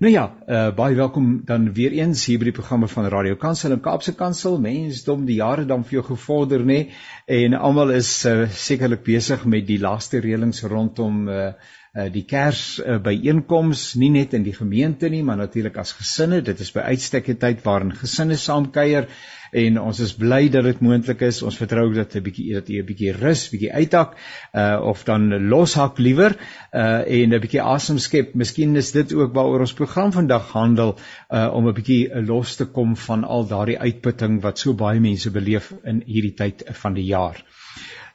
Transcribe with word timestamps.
Nou 0.00 0.12
ja, 0.12 0.22
uh, 0.48 0.70
baie 0.74 0.94
welkom 0.96 1.42
dan 1.44 1.72
weer 1.76 1.92
eens 1.92 2.24
hier 2.26 2.38
by 2.40 2.46
die 2.48 2.54
programme 2.56 2.88
van 2.88 3.10
Radio 3.12 3.36
Kansel 3.36 3.74
en 3.74 3.82
Kaapse 3.84 4.14
Kansel. 4.16 4.56
Mensdom 4.60 5.26
die 5.28 5.36
jare 5.36 5.66
dan 5.68 5.84
vir 5.84 5.98
jou 5.98 6.04
gevorder 6.14 6.64
nê 6.64 6.78
en 7.26 7.54
almal 7.58 7.92
is 7.98 8.10
uh, 8.26 8.46
sekerlik 8.48 9.04
besig 9.04 9.44
met 9.44 9.66
die 9.68 9.78
laaste 9.82 10.22
reëlings 10.24 10.64
rondom 10.72 11.28
uh, 11.28 11.52
die 11.92 12.22
Kers 12.24 12.80
uh, 12.80 12.96
byeenkoms, 13.04 13.80
nie 14.00 14.08
net 14.14 14.32
in 14.32 14.46
die 14.46 14.54
gemeente 14.56 15.10
nie, 15.12 15.20
maar 15.22 15.36
natuurlik 15.36 15.76
as 15.76 15.92
gesinne. 15.92 16.38
Dit 16.40 16.62
is 16.64 16.70
by 16.72 16.86
uitstek 16.88 17.28
'n 17.28 17.36
tyd 17.36 17.60
waarin 17.66 17.92
gesinne 17.92 18.38
saamkuier 18.40 19.08
en 19.52 19.76
ons 19.80 19.98
is 20.00 20.14
bly 20.16 20.46
dat 20.48 20.64
dit 20.64 20.80
moontlik 20.80 21.20
is. 21.26 21.42
Ons 21.44 21.58
vertrou 21.60 21.92
dat 21.92 22.16
'n 22.16 22.22
bietjie 22.24 22.54
dat 22.54 22.68
jy 22.68 22.80
'n 22.80 22.86
bietjie 22.88 23.12
rus, 23.12 23.50
bietjie 23.52 23.72
uithak 23.72 24.16
uh 24.54 24.80
of 24.80 25.04
dan 25.04 25.48
loshak 25.48 25.98
liewer 25.98 26.36
uh 26.72 27.04
en 27.04 27.34
'n 27.34 27.40
bietjie 27.40 27.60
asem 27.60 27.98
skep. 27.98 28.34
Miskien 28.34 28.76
is 28.76 28.92
dit 28.92 29.12
ook 29.12 29.34
waaroor 29.34 29.60
ons 29.60 29.74
program 29.74 30.12
vandag 30.12 30.48
handel 30.52 30.96
uh 31.28 31.52
om 31.52 31.68
'n 31.68 31.74
bietjie 31.74 32.08
los 32.24 32.56
te 32.56 32.64
kom 32.64 32.96
van 32.96 33.24
al 33.24 33.46
daardie 33.46 33.78
uitputting 33.78 34.40
wat 34.40 34.58
so 34.58 34.72
baie 34.72 35.00
mense 35.00 35.30
beleef 35.30 35.74
in 35.84 36.02
hierdie 36.06 36.34
tyd 36.34 36.64
van 36.72 36.94
die 36.94 37.04
jaar. 37.04 37.44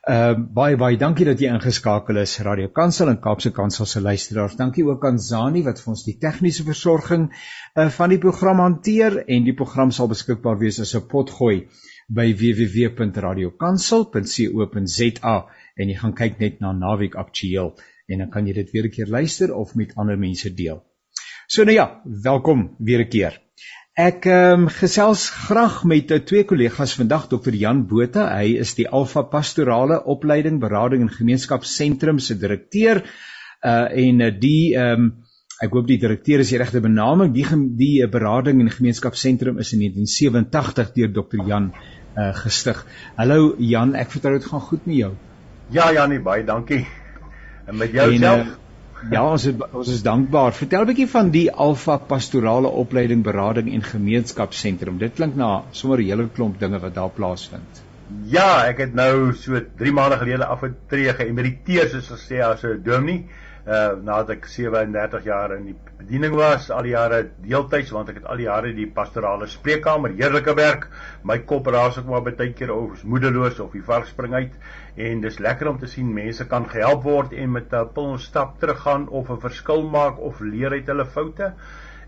Ehm 0.07 0.39
uh, 0.39 0.47
baie 0.55 0.77
baie 0.79 0.95
dankie 0.95 1.25
dat 1.27 1.41
jy 1.43 1.49
ingeskakel 1.51 2.15
is 2.21 2.37
Radio 2.47 2.69
Kansel 2.71 3.09
en 3.11 3.17
Kaapse 3.19 3.49
Kansel 3.51 3.83
se 3.91 3.99
luisteraars. 4.01 4.55
Dankie 4.55 4.85
ook 4.87 5.03
aan 5.05 5.19
Zani 5.19 5.63
wat 5.65 5.81
vir 5.83 5.89
ons 5.91 6.03
die 6.05 6.17
tegniese 6.21 6.63
versorging 6.63 7.25
uh, 7.27 7.33
van 7.91 8.09
die 8.13 8.19
program 8.23 8.59
hanteer 8.63 9.27
en 9.27 9.43
die 9.43 9.55
program 9.61 9.91
sal 9.91 10.07
beskikbaar 10.07 10.57
wees 10.61 10.79
as 10.79 10.95
'n 10.95 11.07
potgooi 11.11 11.67
by 12.07 12.33
www.radiokansel.co.za 12.41 15.35
en 15.75 15.89
jy 15.91 15.97
gaan 16.03 16.15
kyk 16.21 16.39
net 16.39 16.55
na 16.63 16.71
Naweek 16.71 17.19
Aktueel 17.19 17.75
en 18.07 18.17
dan 18.23 18.31
kan 18.31 18.47
jy 18.47 18.53
dit 18.61 18.71
weer 18.71 18.87
'n 18.87 18.95
keer 18.95 19.09
luister 19.11 19.51
of 19.55 19.75
met 19.75 19.91
ander 19.97 20.17
mense 20.17 20.53
deel. 20.53 20.83
So 21.47 21.63
nou 21.63 21.75
ja, 21.75 22.01
welkom 22.05 22.75
weer 22.79 22.99
'n 23.03 23.09
keer. 23.09 23.46
Ek 23.97 24.27
um, 24.29 24.67
gesels 24.69 25.23
graag 25.33 25.79
met 25.89 26.11
uh, 26.13 26.19
twee 26.21 26.45
kollegas 26.45 26.91
vandag 26.99 27.23
Dr. 27.31 27.55
Jan 27.57 27.79
Botha. 27.89 28.27
Hy 28.29 28.51
is 28.61 28.75
die 28.77 28.83
Alfa 28.85 29.23
Pastorale 29.25 29.97
Opleiding 30.13 30.59
Berading 30.61 31.07
en 31.07 31.09
Gemeenskapsentrum 31.09 32.19
se 32.21 32.37
direkteur. 32.37 33.01
Uh 33.65 33.87
en 34.03 34.21
uh, 34.21 34.27
die 34.29 34.75
ehm 34.75 35.07
um, 35.07 35.07
ek 35.65 35.73
hoop 35.73 35.87
die 35.89 35.97
direkteur 35.97 36.43
is 36.43 36.51
die 36.53 36.59
regte 36.61 36.83
benaming. 36.85 37.33
Die 37.33 37.47
die 37.79 38.03
uh, 38.05 38.11
Berading 38.13 38.61
en 38.61 38.69
Gemeenskapsentrum 38.69 39.57
is 39.65 39.73
in 39.73 39.81
1987 39.87 40.93
deur 40.99 41.11
Dr. 41.17 41.41
Jan 41.49 41.71
uh 41.73 42.29
gestig. 42.43 42.85
Hallo 43.17 43.55
Jan, 43.57 43.97
ek 43.97 44.13
vertrou 44.13 44.37
dit 44.37 44.45
gaan 44.45 44.65
goed 44.69 44.85
met 44.85 44.99
jou. 44.99 45.11
Ja 45.73 45.89
Janie, 45.97 46.21
baie 46.21 46.45
dankie. 46.45 46.83
En 47.65 47.81
met 47.81 47.97
jou 47.97 48.11
self? 48.13 48.45
Uh, 48.45 48.66
Ja, 49.11 49.21
ons 49.29 49.45
is 49.45 49.59
ons 49.71 49.89
is 49.93 50.01
dankbaar. 50.05 50.53
Vertel 50.57 50.81
'n 50.81 50.89
bietjie 50.89 51.09
van 51.09 51.29
die 51.29 51.51
Alfa 51.51 51.97
Pastorale 51.97 52.67
Opleiding 52.67 53.23
Berading 53.23 53.73
en 53.73 53.83
Gemeenskapsentrum. 53.83 54.97
Dit 54.97 55.13
klink 55.19 55.35
na 55.35 55.63
sommer 55.71 55.99
'n 55.99 56.07
hele 56.07 56.27
klomp 56.27 56.59
dinge 56.59 56.79
wat 56.79 56.95
daar 56.95 57.09
plaasvind. 57.09 57.83
Ja, 58.25 58.65
ek 58.65 58.77
het 58.77 58.93
nou 58.93 59.33
so 59.33 59.59
3 59.77 59.91
maande 59.91 60.17
gelede 60.17 60.45
afgetree 60.45 61.13
geëmeriteer 61.13 61.89
soos 61.89 62.09
gesê 62.09 62.41
as 62.41 62.63
'n 62.63 62.81
dominee 62.83 63.25
uh 63.67 63.91
nadat 64.03 64.29
ek 64.29 64.45
37 64.47 65.23
jaar 65.23 65.55
in 65.57 65.65
die 65.65 65.75
bediening 65.97 66.35
was, 66.37 66.67
al 66.69 66.85
die 66.85 66.91
jare 66.93 67.23
deeltyds 67.41 67.89
want 67.95 68.11
ek 68.11 68.19
het 68.19 68.27
al 68.29 68.37
die 68.37 68.45
jare 68.45 68.73
die 68.77 68.85
pastorale 68.99 69.47
spreekkamer, 69.49 70.13
heerlike 70.19 70.53
werk. 70.57 70.85
My 71.25 71.39
kop 71.49 71.67
raas 71.73 71.97
ook 71.97 72.09
maar 72.11 72.25
baie 72.27 72.53
keer 72.53 72.73
of 72.73 73.03
moedeloos 73.03 73.57
of 73.63 73.73
die 73.73 73.81
vark 73.87 74.05
spring 74.09 74.35
uit 74.37 74.53
en 75.07 75.21
dis 75.25 75.39
lekker 75.41 75.71
om 75.71 75.79
te 75.81 75.89
sien 75.89 76.13
mense 76.13 76.45
kan 76.51 76.67
gehelp 76.69 77.03
word 77.03 77.33
en 77.33 77.51
met 77.57 77.73
'n 77.73 77.89
pil 77.95 78.17
stap 78.17 78.59
teruggaan 78.59 79.07
of 79.09 79.31
'n 79.31 79.41
verskil 79.47 79.83
maak 79.97 80.19
of 80.19 80.39
leer 80.39 80.71
uit 80.71 80.87
hulle 80.87 81.05
foute. 81.05 81.53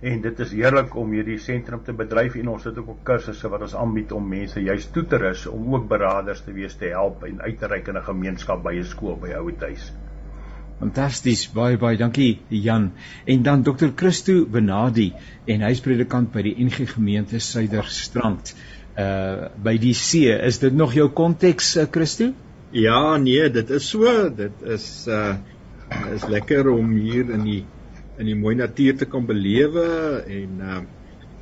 En 0.01 0.21
dit 0.21 0.39
is 0.39 0.51
heerlik 0.55 0.95
om 0.95 1.11
hierdie 1.11 1.39
sentrum 1.43 1.81
te 1.83 1.93
bedryf 1.93 2.35
en 2.35 2.47
ons 2.47 2.63
het 2.63 2.77
ook 2.77 3.03
kursusse 3.03 3.49
wat 3.49 3.61
ons 3.61 3.75
aanbied 3.75 4.11
om 4.11 4.29
mense 4.29 4.61
juist 4.61 4.93
toe 4.93 5.05
te 5.05 5.17
rus 5.17 5.47
om 5.47 5.73
ook 5.73 5.87
beraders 5.87 6.41
te 6.41 6.53
wees 6.53 6.75
te 6.75 6.93
help 6.93 7.23
en 7.23 7.41
uit 7.41 7.59
te 7.59 7.67
reik 7.67 7.87
in 7.87 7.97
'n 7.97 8.03
gemeenskap 8.11 8.63
by 8.63 8.75
'n 8.77 8.83
skool 8.83 9.17
by 9.17 9.33
ouer 9.33 9.59
huis. 9.59 9.91
Fantasties, 10.79 11.43
baie 11.51 11.77
baie 11.79 11.97
dankie 11.99 12.39
Jan. 12.55 12.91
En 13.27 13.41
dan 13.43 13.63
Dr. 13.67 13.91
Christo 13.99 14.45
Benadi 14.47 15.09
en 15.49 15.63
hy's 15.67 15.81
predikant 15.83 16.31
by 16.31 16.43
die 16.45 16.55
NG 16.63 16.87
Gemeente 16.93 17.41
Suiderstrand 17.43 18.53
uh 18.99 19.49
by 19.63 19.75
die 19.79 19.93
see. 19.93 20.31
Is 20.31 20.59
dit 20.63 20.75
nog 20.75 20.95
jou 20.95 21.09
konteks 21.15 21.75
uh, 21.77 21.87
Christo? 21.91 22.31
Ja, 22.75 23.17
nee, 23.17 23.49
dit 23.51 23.69
is 23.75 23.89
so. 23.91 24.29
Dit 24.35 24.63
is 24.63 24.87
uh 25.07 25.35
is 26.13 26.27
lekker 26.29 26.69
om 26.71 26.95
hier 26.95 27.31
in 27.33 27.43
die 27.47 27.61
in 28.19 28.27
die 28.27 28.37
mooi 28.37 28.55
natuur 28.59 28.97
te 28.99 29.07
kan 29.09 29.27
belewe 29.27 29.85
en 30.27 30.63
uh 30.63 30.79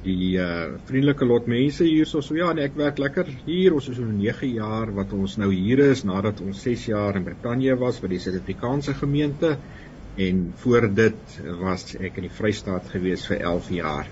die 0.07 0.33
uh 0.41 0.77
vriendelike 0.89 1.27
lot 1.27 1.47
mense 1.51 1.85
hierso 1.87 2.21
so 2.25 2.37
ja 2.37 2.53
nee 2.55 2.67
ek 2.69 2.77
werk 2.79 3.01
lekker 3.03 3.31
hier 3.45 3.75
ons 3.77 3.89
is 3.91 3.99
so 3.99 4.07
9 4.07 4.51
jaar 4.53 4.93
wat 4.99 5.13
ons 5.17 5.37
nou 5.41 5.51
hier 5.53 5.83
is 5.87 6.05
nadat 6.07 6.41
ons 6.45 6.63
6 6.69 6.87
jaar 6.93 7.19
in 7.19 7.27
Brittanje 7.27 7.75
was 7.83 7.99
by 8.03 8.11
die 8.15 8.21
Suid-Afrikaanse 8.23 8.95
gemeente 9.01 9.57
en 10.27 10.53
voor 10.63 10.87
dit 11.01 11.41
was 11.61 11.91
ek 11.99 12.17
in 12.17 12.25
die 12.29 12.37
Vrystaat 12.39 12.87
gewees 12.93 13.27
vir 13.29 13.43
11 13.51 13.69
jaar. 13.77 14.07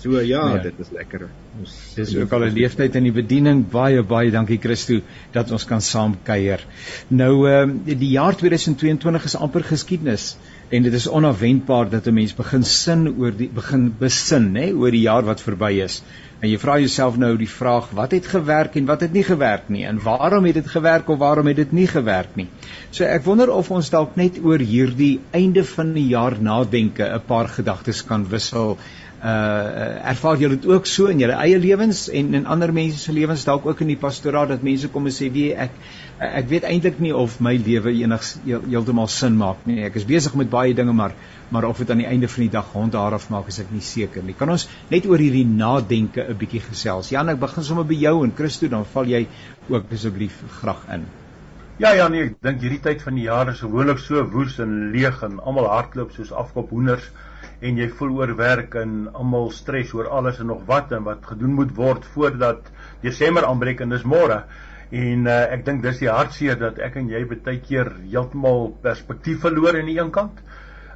So 0.00 0.20
ja, 0.20 0.44
ja. 0.48 0.58
dit 0.64 0.78
is 0.80 0.90
lekker. 0.96 1.26
Ons 1.60 1.74
dis 1.94 2.14
ook 2.16 2.32
al 2.32 2.46
'n 2.46 2.54
leeftyd 2.56 2.94
in 2.96 3.08
die 3.10 3.12
bediening. 3.12 3.66
Baie 3.70 4.02
baie 4.02 4.30
dankie 4.30 4.58
Christo 4.58 5.00
dat 5.32 5.50
ons 5.50 5.64
kan 5.64 5.80
saam 5.80 6.16
kuier. 6.24 6.64
Nou 7.08 7.34
ehm 7.48 7.76
uh, 7.86 7.98
die 7.98 8.14
jaar 8.14 8.36
2022 8.36 9.24
is 9.24 9.36
amper 9.36 9.64
geskiedenis 9.64 10.36
en 10.70 10.82
dit 10.82 10.94
is 10.94 11.06
onverwendbaar 11.06 11.90
dat 11.90 12.06
'n 12.06 12.14
mens 12.14 12.34
begin 12.34 12.64
sin 12.64 13.08
oor 13.18 13.32
die 13.36 13.50
begin 13.54 13.94
besin 13.98 14.52
nê 14.52 14.72
oor 14.72 14.90
die 14.90 15.04
jaar 15.04 15.24
wat 15.24 15.40
verby 15.42 15.72
is 15.84 16.02
en 16.40 16.48
jy 16.48 16.58
vra 16.58 16.78
jouself 16.78 17.16
nou 17.20 17.36
die 17.36 17.48
vraag 17.48 17.90
wat 17.98 18.14
het 18.16 18.26
gewerk 18.26 18.76
en 18.76 18.86
wat 18.86 19.00
het 19.00 19.12
nie 19.12 19.24
gewerk 19.24 19.68
nie 19.68 19.84
en 19.84 19.98
waarom 20.04 20.44
het 20.44 20.54
dit 20.54 20.68
gewerk 20.68 21.08
of 21.08 21.18
waarom 21.18 21.46
het 21.46 21.56
dit 21.56 21.72
nie 21.72 21.86
gewerk 21.86 22.36
nie 22.36 22.46
so 22.90 23.04
ek 23.04 23.24
wonder 23.24 23.50
of 23.50 23.70
ons 23.70 23.90
dalk 23.90 24.16
net 24.16 24.38
oor 24.44 24.58
hierdie 24.58 25.20
einde 25.30 25.64
van 25.64 25.92
die 25.92 26.06
jaar 26.14 26.36
nadenke 26.40 27.04
'n 27.04 27.26
paar 27.26 27.48
gedagtes 27.48 28.04
kan 28.04 28.28
wissel 28.28 28.78
uh 29.20 30.10
ervaar 30.10 30.38
julle 30.40 30.56
dit 30.56 30.66
ook 30.70 30.86
so 30.88 31.10
in 31.12 31.18
julle 31.20 31.36
eie 31.36 31.58
lewens 31.60 32.06
en 32.08 32.34
in 32.34 32.46
ander 32.46 32.72
mense 32.72 32.98
se 32.98 33.12
lewens 33.12 33.44
dalk 33.44 33.66
ook 33.66 33.80
in 33.84 33.90
die 33.92 33.98
pastoraat 34.00 34.48
dat 34.48 34.62
mense 34.64 34.88
kom 34.88 35.06
en 35.10 35.12
sê 35.12 35.28
wie 35.32 35.50
ek 35.52 35.74
ek 36.20 36.48
weet 36.48 36.64
eintlik 36.68 37.02
nie 37.04 37.12
of 37.16 37.38
my 37.40 37.52
lewe 37.56 37.92
enigs 37.92 38.34
heeltemal 38.46 39.08
sin 39.08 39.36
maak 39.36 39.66
nie. 39.66 39.82
Ek 39.84 39.94
is 39.96 40.06
besig 40.08 40.34
met 40.40 40.50
baie 40.50 40.74
dinge 40.74 40.92
maar 40.96 41.12
maar 41.50 41.64
of 41.68 41.78
dit 41.82 41.90
aan 41.90 42.00
die 42.00 42.08
einde 42.08 42.28
van 42.28 42.44
die 42.46 42.52
dag 42.52 42.72
hond 42.72 42.92
daar 42.92 43.12
af 43.12 43.28
maak 43.30 43.48
is 43.48 43.58
ek 43.60 43.72
nie 43.72 43.84
seker 43.84 44.22
nie. 44.24 44.34
Kan 44.38 44.50
ons 44.56 44.68
net 44.90 45.06
oor 45.06 45.18
hierdie 45.18 45.46
nadenke 45.46 46.24
'n 46.24 46.36
bietjie 46.38 46.60
gesels? 46.60 47.10
Jan, 47.10 47.28
ek 47.28 47.40
begin 47.40 47.64
sommer 47.64 47.84
by 47.84 47.94
jou 47.94 48.24
en 48.24 48.32
Christo 48.36 48.68
dan 48.68 48.84
val 48.84 49.04
jy 49.04 49.26
ook 49.68 49.92
asseblief 49.92 50.42
graag 50.60 50.84
in. 50.94 51.04
Ja 51.78 51.92
ja 51.92 52.08
nee, 52.08 52.24
ek 52.24 52.40
dink 52.42 52.60
hierdie 52.60 52.80
tyd 52.80 53.02
van 53.02 53.14
die 53.14 53.24
jaar 53.24 53.48
is 53.48 53.60
gewoonlik 53.60 53.98
so 53.98 54.22
woes 54.32 54.58
en 54.58 54.92
leeg 54.92 55.22
en 55.22 55.40
almal 55.40 55.68
hardloop 55.68 56.12
soos 56.12 56.32
afkop 56.32 56.70
hoenders 56.70 57.10
en 57.60 57.76
jy 57.76 57.88
voel 57.92 58.14
oorwerk 58.22 58.74
en 58.80 58.92
almal 59.12 59.50
stres 59.52 59.92
oor 59.96 60.08
alles 60.08 60.40
en 60.40 60.48
nog 60.52 60.62
wat 60.68 60.92
en 60.96 61.04
wat 61.04 61.26
gedoen 61.32 61.58
moet 61.58 61.74
word 61.76 62.06
voordat 62.14 62.70
Desember 63.04 63.44
aanbreek 63.48 63.82
en 63.84 63.92
dis 63.92 64.06
môre. 64.08 64.42
En 64.90 65.28
uh, 65.28 65.36
ek 65.54 65.66
dink 65.66 65.84
dis 65.84 66.00
die 66.02 66.10
hartseer 66.10 66.56
dat 66.58 66.80
ek 66.82 66.96
en 66.98 67.12
jy 67.12 67.20
baie 67.28 67.60
keer 67.62 67.92
heeltemal 68.00 68.72
perspektief 68.82 69.44
verloor 69.44 69.78
aan 69.78 69.90
die 69.92 69.98
een 70.00 70.10
kant. 70.14 70.40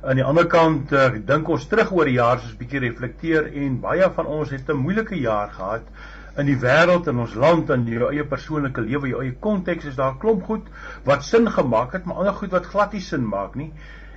Aan 0.05 0.19
die 0.19 0.25
ander 0.25 0.49
kant 0.51 0.93
uh, 0.93 1.11
dink 1.27 1.49
ons 1.53 1.69
terug 1.69 1.93
oor 1.93 2.09
die 2.11 2.17
jaar 2.17 2.41
soos 2.41 2.57
bietjie 2.59 2.83
reflekteer 2.89 3.53
en 3.53 3.79
baie 3.85 4.09
van 4.17 4.27
ons 4.27 4.51
het 4.51 4.69
'n 4.69 4.81
moeilike 4.81 5.21
jaar 5.21 5.53
gehad 5.53 5.85
in 6.41 6.49
die 6.51 6.59
wêreld 6.59 7.07
en 7.07 7.21
ons 7.23 7.35
land 7.39 7.71
en 7.71 7.85
jou 7.87 8.09
eie 8.11 8.25
persoonlike 8.27 8.83
lewe, 8.83 9.09
jou 9.13 9.21
eie 9.23 9.37
konteks 9.41 9.93
is 9.93 9.99
daar 10.01 10.17
klomp 10.19 10.43
goed 10.49 10.67
wat 11.05 11.23
sin 11.23 11.47
gemaak 11.47 11.93
het, 11.95 12.05
maar 12.05 12.25
ander 12.25 12.35
goed 12.35 12.51
wat 12.51 12.67
glad 12.67 12.93
nie 12.93 13.05
sin 13.05 13.23
maak 13.29 13.55
nie. 13.55 13.71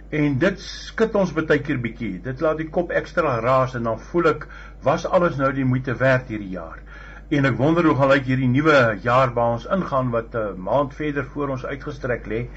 En 0.09 0.37
dit 0.39 0.59
skud 0.63 1.15
ons 1.19 1.31
baie 1.35 1.59
keer 1.59 1.79
bietjie. 1.83 2.13
Dit 2.23 2.39
laat 2.39 2.61
die 2.61 2.69
kop 2.71 2.93
ekstra 2.95 3.39
raas 3.43 3.73
en 3.75 3.89
dan 3.89 3.99
voel 3.99 4.29
ek 4.31 4.45
was 4.85 5.03
alles 5.05 5.35
nou 5.35 5.49
die 5.51 5.67
moeite 5.67 5.97
werd 5.99 6.29
hierdie 6.31 6.53
jaar. 6.53 6.79
En 7.27 7.43
ek 7.49 7.57
wonder 7.59 7.83
hoe 7.83 7.95
gaan 7.99 8.13
lyk 8.13 8.29
hierdie 8.29 8.47
nuwe 8.47 8.77
jaar 9.03 9.33
waar 9.35 9.57
ons 9.57 9.67
ingaan 9.67 10.13
wat 10.13 10.35
'n 10.35 10.61
maand 10.63 10.95
verder 10.95 11.25
voor 11.33 11.49
ons 11.57 11.65
uitgestrek 11.65 12.25
lê. 12.25 12.47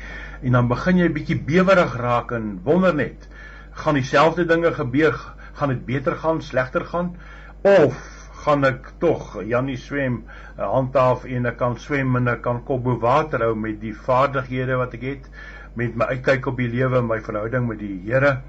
En 0.43 0.53
dan 0.53 0.69
begin 0.69 0.99
jy 0.99 1.09
bietjie 1.09 1.41
bewerig 1.43 1.97
raak 1.97 2.31
en 2.31 2.61
wonder 2.63 2.95
net, 2.95 3.29
gaan 3.73 3.95
dieselfde 3.95 4.47
dinge 4.47 4.73
gebeur, 4.73 5.19
gaan 5.55 5.69
dit 5.69 5.85
beter 5.87 6.17
gaan, 6.17 6.43
slegter 6.43 6.85
gaan 6.85 7.17
of 7.63 7.99
gaan 8.45 8.65
ek 8.65 8.93
tog 8.99 9.43
Jannie 9.45 9.77
swem 9.77 10.23
handhaaf 10.57 11.25
en 11.25 11.47
ek 11.47 11.57
kan 11.57 11.77
swem 11.77 12.17
en 12.17 12.29
ek 12.29 12.43
kan 12.43 12.63
kop 12.65 12.85
bo 12.85 12.97
water 12.97 13.41
hou 13.41 13.55
met 13.55 13.81
die 13.81 13.95
vaardighede 13.95 14.77
wat 14.77 14.95
ek 14.95 15.03
het 15.03 15.29
met 15.75 15.95
my 15.97 16.05
uitkyk 16.15 16.47
op 16.47 16.57
die 16.57 16.69
lewe, 16.69 17.03
my 17.03 17.21
verhouding 17.21 17.69
met 17.69 17.79
die 17.79 18.01
Here 18.07 18.41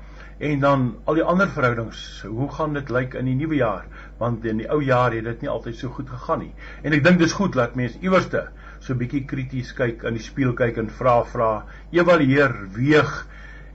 en 0.41 0.59
dan 0.59 0.85
al 1.05 1.19
die 1.19 1.23
ander 1.23 1.49
verhoudings, 1.53 2.23
hoe 2.25 2.47
gaan 2.49 2.73
dit 2.73 2.89
lyk 2.89 3.13
in 3.13 3.27
die 3.29 3.35
nuwe 3.37 3.59
jaar? 3.59 3.83
Want 4.17 4.45
in 4.49 4.63
die 4.63 4.69
ou 4.73 4.79
jaar 4.81 5.13
het 5.13 5.27
dit 5.27 5.43
nie 5.45 5.51
altyd 5.51 5.77
so 5.77 5.93
goed 5.93 6.09
gegaan 6.09 6.41
nie. 6.47 6.53
En 6.81 6.95
ek 6.97 7.03
dink 7.05 7.21
dis 7.21 7.35
goed 7.37 7.53
dat 7.53 7.77
mense 7.77 8.01
iewerste 8.01 8.47
so 8.81 8.93
'n 8.93 8.97
bietjie 8.97 9.25
krities 9.29 9.73
kyk, 9.77 10.01
in 10.03 10.17
die 10.17 10.23
spieël 10.23 10.55
kyk 10.57 10.77
en 10.81 10.89
vra 10.89 11.21
vra, 11.23 11.65
evalueer, 11.91 12.55
weeg 12.73 13.27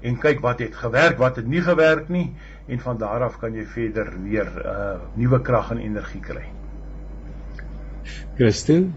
en 0.02 0.18
kyk 0.18 0.42
wat 0.42 0.58
het 0.58 0.74
gewerk, 0.74 1.18
wat 1.18 1.36
het 1.36 1.46
nie 1.46 1.62
gewerk 1.62 2.08
nie 2.08 2.34
en 2.66 2.80
van 2.80 2.98
daar 2.98 3.22
af 3.22 3.38
kan 3.38 3.54
jy 3.54 3.64
verder 3.64 4.10
weer 4.22 4.50
uh 4.64 4.98
nuwe 5.14 5.40
krag 5.40 5.70
en 5.70 5.78
energie 5.78 6.20
kry. 6.20 6.44
Christel 8.36 8.90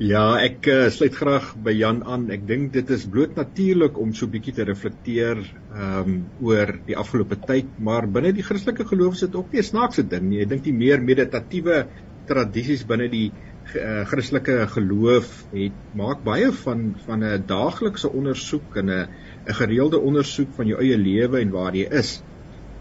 Ja, 0.00 0.38
ek 0.40 0.64
uh, 0.72 0.86
sluit 0.88 1.12
graag 1.12 1.50
by 1.60 1.74
Jan 1.76 1.98
aan. 2.08 2.22
Ek 2.32 2.46
dink 2.48 2.70
dit 2.72 2.88
is 2.94 3.02
bloot 3.12 3.34
natuurlik 3.36 3.98
om 4.00 4.14
so 4.16 4.24
'n 4.24 4.32
bietjie 4.32 4.54
te 4.56 4.64
reflekteer 4.64 5.42
ehm 5.44 5.98
um, 6.00 6.14
oor 6.40 6.72
die 6.86 6.96
afgelope 6.96 7.36
tyd, 7.42 7.74
maar 7.76 8.08
binne 8.08 8.30
die 8.32 8.46
Christelike 8.46 8.86
geloof 8.88 9.18
is 9.18 9.26
dit 9.26 9.36
ook 9.36 9.52
nie 9.52 9.60
'n 9.60 9.68
snaakse 9.68 10.06
ding 10.14 10.24
nie. 10.30 10.40
Ek 10.40 10.48
dink 10.54 10.64
die 10.64 10.72
meer 10.72 11.04
meditatiewe 11.04 11.84
tradisies 12.32 12.86
binne 12.94 13.10
die 13.12 13.26
uh, 13.28 14.06
Christelike 14.08 14.56
geloof 14.72 15.44
het 15.52 15.76
maak 15.92 16.24
baie 16.24 16.48
van 16.62 16.96
van 17.04 17.20
'n 17.20 17.44
daaglikse 17.52 18.08
ondersoek 18.08 18.80
en 18.80 18.88
'n 18.88 19.06
'n 19.52 19.60
gereelde 19.60 20.00
ondersoek 20.00 20.56
van 20.56 20.66
jou 20.66 20.80
eie 20.80 20.96
lewe 20.96 21.44
en 21.44 21.52
waar 21.52 21.76
jy 21.76 21.86
is. 21.92 22.22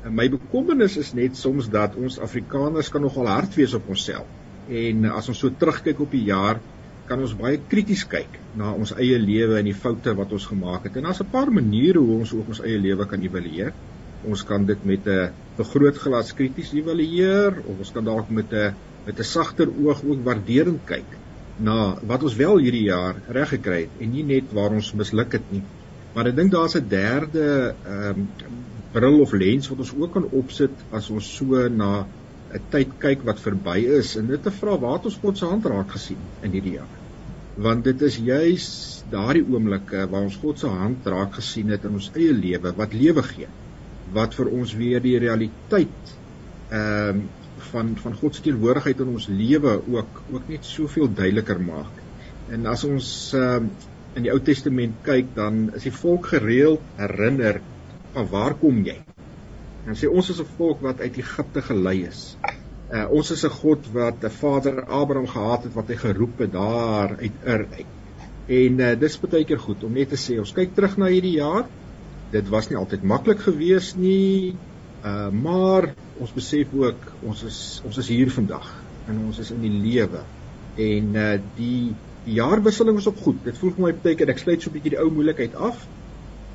En 0.05 0.15
my 0.15 0.29
bekommernis 0.29 0.95
is 0.95 1.13
net 1.13 1.35
soms 1.35 1.67
dat 1.67 1.99
ons 1.99 2.19
Afrikaners 2.19 2.89
kan 2.89 3.01
nogal 3.01 3.27
hard 3.27 3.55
wees 3.55 3.73
op 3.73 3.89
onsself. 3.89 4.27
En 4.69 5.05
as 5.11 5.27
ons 5.27 5.39
so 5.39 5.49
terugkyk 5.49 5.99
op 5.99 6.11
die 6.11 6.23
jaar 6.31 6.63
kan 7.09 7.21
ons 7.25 7.35
baie 7.37 7.59
krities 7.71 8.03
kyk 8.09 8.37
na 8.59 8.71
ons 8.73 8.93
eie 8.95 9.17
lewe 9.21 9.57
en 9.59 9.69
die 9.69 9.77
foute 9.85 10.13
wat 10.17 10.33
ons 10.35 10.45
gemaak 10.51 10.85
het. 10.87 10.97
En 10.97 11.07
daar's 11.09 11.21
'n 11.21 11.31
paar 11.31 11.51
maniere 11.51 11.99
hoe 11.99 12.19
ons 12.19 12.33
ook 12.33 12.51
ons 12.53 12.61
eie 12.61 12.79
lewe 12.79 13.05
kan 13.05 13.21
evalueer. 13.21 13.73
Ons 14.25 14.43
kan 14.43 14.65
dit 14.65 14.85
met 14.85 15.07
'n 15.07 15.31
vergrootglas 15.57 16.33
krities 16.33 16.73
evalueer 16.73 17.61
of 17.65 17.79
ons 17.79 17.91
kan 17.91 18.05
dalk 18.05 18.29
met 18.29 18.53
'n 18.53 18.73
met 19.05 19.19
'n 19.19 19.23
sagter 19.23 19.67
oog 19.67 20.03
ook 20.03 20.23
waarderend 20.23 20.85
kyk 20.85 21.17
na 21.57 21.97
wat 22.07 22.23
ons 22.23 22.35
wel 22.35 22.57
hierdie 22.57 22.87
jaar 22.87 23.15
reg 23.27 23.49
gekry 23.49 23.81
het 23.81 24.01
en 24.03 24.11
nie 24.11 24.23
net 24.23 24.53
waar 24.53 24.71
ons 24.71 24.93
misluk 24.93 25.31
het 25.31 25.51
nie. 25.51 25.63
Maar 26.13 26.27
ek 26.27 26.35
dink 26.35 26.51
daar's 26.51 26.75
'n 26.75 26.87
derde 26.87 27.75
ehm 27.85 28.19
um, 28.19 28.27
bril 28.91 29.19
of 29.21 29.33
lens 29.33 29.69
wat 29.69 29.79
ons 29.79 29.93
ook 29.97 30.13
kan 30.13 30.25
opsit 30.31 30.71
as 30.91 31.09
ons 31.09 31.35
so 31.35 31.67
na 31.69 32.07
'n 32.57 32.61
tyd 32.73 32.93
kyk 33.03 33.25
wat 33.27 33.41
verby 33.43 33.77
is 33.99 34.15
en 34.17 34.29
dit 34.31 34.41
te 34.43 34.51
vra 34.51 34.77
waar 34.81 34.97
het 34.97 35.09
ons 35.09 35.19
God 35.23 35.37
se 35.37 35.45
hand 35.45 35.65
raak 35.69 35.91
gesien 35.95 36.21
in 36.41 36.55
hierdie 36.57 36.77
jaar? 36.79 36.95
Want 37.65 37.83
dit 37.83 38.01
is 38.07 38.17
juis 38.17 38.69
daardie 39.11 39.43
oomblikke 39.45 40.05
waar 40.09 40.25
ons 40.27 40.37
God 40.41 40.61
se 40.61 40.69
hand 40.69 41.05
raak 41.13 41.35
gesien 41.37 41.69
het 41.73 41.85
in 41.89 41.97
ons 41.99 42.11
eie 42.15 42.33
lewe 42.33 42.73
wat 42.77 42.93
lewe 42.93 43.23
gee 43.31 43.49
wat 44.13 44.33
vir 44.39 44.49
ons 44.59 44.73
weer 44.79 45.03
die 45.03 45.17
realiteit 45.25 46.15
ehm 46.69 47.19
um, 47.19 47.27
van 47.69 47.89
van 48.01 48.13
God 48.15 48.35
se 48.35 48.41
teenwoordigheid 48.45 49.01
in 49.03 49.09
ons 49.13 49.27
lewe 49.27 49.73
ook 49.95 50.21
ook 50.31 50.47
net 50.47 50.65
soveel 50.65 51.09
duideliker 51.11 51.59
maak. 51.59 52.01
En 52.55 52.65
as 52.73 52.85
ons 52.87 53.09
ehm 53.35 53.69
um, 53.69 53.71
in 54.17 54.25
die 54.25 54.31
Ou 54.33 54.39
Testament 54.41 55.03
kyk 55.05 55.35
dan 55.35 55.67
is 55.77 55.85
die 55.85 55.93
volk 55.93 56.31
gereeld 56.33 56.81
herinner 56.97 57.61
van 58.15 58.29
waar 58.33 58.57
kom 58.63 58.81
jy 58.87 58.97
en 59.85 59.95
sê 59.95 60.07
ons 60.07 60.29
is 60.29 60.39
'n 60.39 60.55
volk 60.57 60.81
wat 60.81 61.01
uit 61.01 61.17
Egipte 61.17 61.61
gelei 61.61 62.03
is 62.07 62.37
Uh, 62.89 63.03
ons 63.13 63.27
is 63.29 63.43
'n 63.45 63.53
God 63.53 63.87
wat 63.93 64.23
'n 64.25 64.29
Vader 64.33 64.85
Abraham 64.85 65.27
gehad 65.27 65.63
het 65.63 65.73
wat 65.73 65.87
hy 65.87 65.95
geroep 65.95 66.39
het 66.39 66.51
daar 66.51 67.17
uit 67.19 67.35
Ur 67.45 67.67
uit. 67.77 67.91
En 68.47 68.79
uh, 68.79 68.95
dis 68.99 69.19
baie 69.19 69.45
keer 69.45 69.59
goed 69.59 69.83
om 69.83 69.93
net 69.93 70.09
te 70.09 70.17
sê 70.17 70.39
ons 70.39 70.53
kyk 70.53 70.73
terug 70.73 70.97
na 70.97 71.05
hierdie 71.05 71.35
jaar. 71.37 71.67
Dit 72.31 72.49
was 72.49 72.69
nie 72.69 72.77
altyd 72.77 73.03
maklik 73.03 73.43
geweest 73.45 73.95
nie. 73.97 74.55
Uh 75.05 75.29
maar 75.29 75.93
ons 76.17 76.33
besef 76.33 76.73
ook 76.73 77.13
ons 77.21 77.43
is 77.43 77.59
ons 77.85 77.97
is 77.97 78.09
hier 78.09 78.31
vandag 78.31 78.73
en 79.07 79.21
ons 79.27 79.39
is 79.39 79.51
in 79.51 79.61
die 79.61 79.75
lewe. 79.85 80.25
En 80.75 81.15
uh 81.15 81.37
die 81.61 81.93
die 82.25 82.41
jaarwisseling 82.41 82.97
was 82.97 83.07
op 83.07 83.21
goed. 83.21 83.37
Dit 83.43 83.57
voel 83.57 83.75
vir 83.77 83.85
my 83.85 83.93
baie 83.93 84.15
keer 84.15 84.33
ek 84.33 84.41
sluit 84.41 84.61
so 84.61 84.73
'n 84.73 84.79
bietjie 84.79 84.97
die 84.97 85.01
ou 85.05 85.11
moeilikheid 85.11 85.53
af 85.53 85.85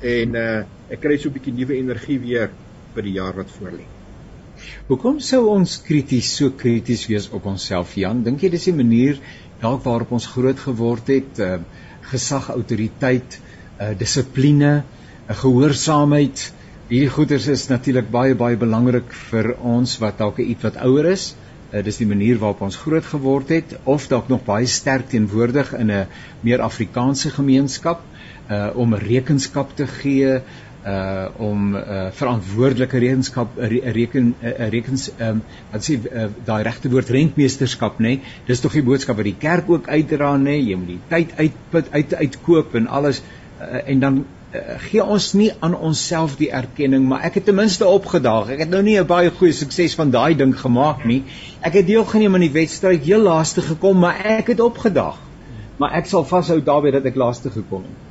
en 0.03 0.35
uh 0.35 0.63
ek 0.91 0.99
kry 0.99 1.15
so 1.17 1.29
'n 1.29 1.39
bietjie 1.39 1.55
nuwe 1.55 1.79
energie 1.79 2.19
weer 2.19 2.51
vir 2.95 3.07
die 3.09 3.15
jaar 3.19 3.35
wat 3.37 3.51
voorlê. 3.59 3.85
Hoekom 4.87 5.19
sou 5.19 5.41
ons 5.51 5.77
krities 5.83 6.29
so 6.37 6.53
krities 6.59 7.05
wees 7.09 7.27
op 7.35 7.47
onsself 7.51 7.95
Jan? 7.99 8.23
Dink 8.23 8.43
jy 8.43 8.51
dis 8.53 8.67
die 8.69 8.75
manier 8.75 9.19
dalk 9.61 9.83
waarop 9.85 10.13
ons 10.15 10.27
groot 10.31 10.59
geword 10.59 11.09
het, 11.11 11.41
uh, 11.43 11.57
gesag, 12.11 12.51
autoriteit, 12.53 13.39
uh, 13.79 13.91
dissipline, 13.99 14.75
uh, 14.81 15.35
gehoorsaamheid? 15.41 16.45
Hierdie 16.87 17.11
goeders 17.11 17.49
is 17.51 17.65
natuurlik 17.71 18.11
baie 18.13 18.37
baie 18.37 18.59
belangrik 18.61 19.11
vir 19.31 19.55
ons 19.57 19.97
wat 20.03 20.21
dalk 20.21 20.39
iets 20.43 20.67
wat 20.67 20.79
ouer 20.85 21.11
is. 21.15 21.33
Uh, 21.73 21.81
dis 21.83 21.99
die 21.99 22.07
manier 22.07 22.39
waarop 22.39 22.63
ons 22.69 22.79
groot 22.79 23.05
geword 23.11 23.51
het 23.51 23.75
of 23.83 24.07
dalk 24.11 24.29
nog 24.31 24.45
baie 24.47 24.69
sterk 24.69 25.09
teenwoordig 25.11 25.73
in 25.75 25.91
'n 25.91 26.05
meer 26.45 26.61
Afrikaanse 26.61 27.33
gemeenskap 27.39 28.05
uh 28.45 28.69
om 28.77 28.93
rekenskap 28.93 29.71
te 29.75 29.87
gee 29.89 30.41
uh 30.85 31.25
om 31.41 31.75
uh 31.75 32.07
verantwoordelike 32.13 32.99
rekenskap 33.01 33.57
re, 33.57 33.79
reken 33.95 34.35
uh, 34.41 34.67
rekens 34.69 35.07
ehm 35.17 35.29
um, 35.29 35.41
wat 35.71 35.87
sê 35.87 35.97
uh, 35.97 36.27
daai 36.45 36.61
regte 36.67 36.91
woord 36.93 37.09
rentmeesterskap 37.15 37.97
nê 37.99 38.11
nee? 38.15 38.35
dis 38.45 38.61
tog 38.61 38.77
die 38.77 38.85
boodskap 38.85 39.17
wat 39.17 39.29
die 39.29 39.39
kerk 39.47 39.69
ook 39.69 39.89
uitdra 39.89 40.35
nê 40.37 40.43
nee? 40.51 40.61
jy 40.69 40.77
moet 40.81 40.93
die 40.93 40.99
tyd 41.09 41.33
uitput 41.39 41.91
uit 41.97 42.15
uitkoop 42.21 42.77
en 42.81 42.87
alles 42.99 43.23
uh, 43.23 43.81
en 43.81 44.05
dan 44.05 44.21
uh, 44.21 44.77
gee 44.85 45.09
ons 45.17 45.31
nie 45.41 45.49
aan 45.59 45.73
onsself 45.89 46.37
die 46.37 46.51
erkenning 46.61 47.09
maar 47.09 47.25
ek 47.31 47.41
het 47.41 47.49
ten 47.49 47.57
minste 47.63 47.89
opgedaag 47.89 48.53
ek 48.53 48.65
het 48.67 48.73
nou 48.77 48.85
nie 48.85 48.99
'n 49.01 49.09
baie 49.15 49.33
goeie 49.41 49.57
sukses 49.63 49.97
van 49.97 50.13
daai 50.13 50.37
ding 50.37 50.53
gemaak 50.63 51.05
nie 51.05 51.23
ek 51.61 51.81
het 51.81 51.87
deelgeneem 51.87 52.35
aan 52.35 52.49
die 52.49 52.55
wedstryd 52.61 53.09
heel 53.09 53.25
laaste 53.33 53.65
gekom 53.73 54.05
maar 54.05 54.21
ek 54.39 54.53
het 54.53 54.67
opgedaag 54.71 55.17
maar 55.81 55.97
ek 55.97 56.05
sal 56.05 56.23
vashou 56.23 56.61
daarby 56.61 56.91
dat 56.91 57.05
ek 57.05 57.23
laaste 57.25 57.49
gekom 57.49 57.89
het 57.89 58.04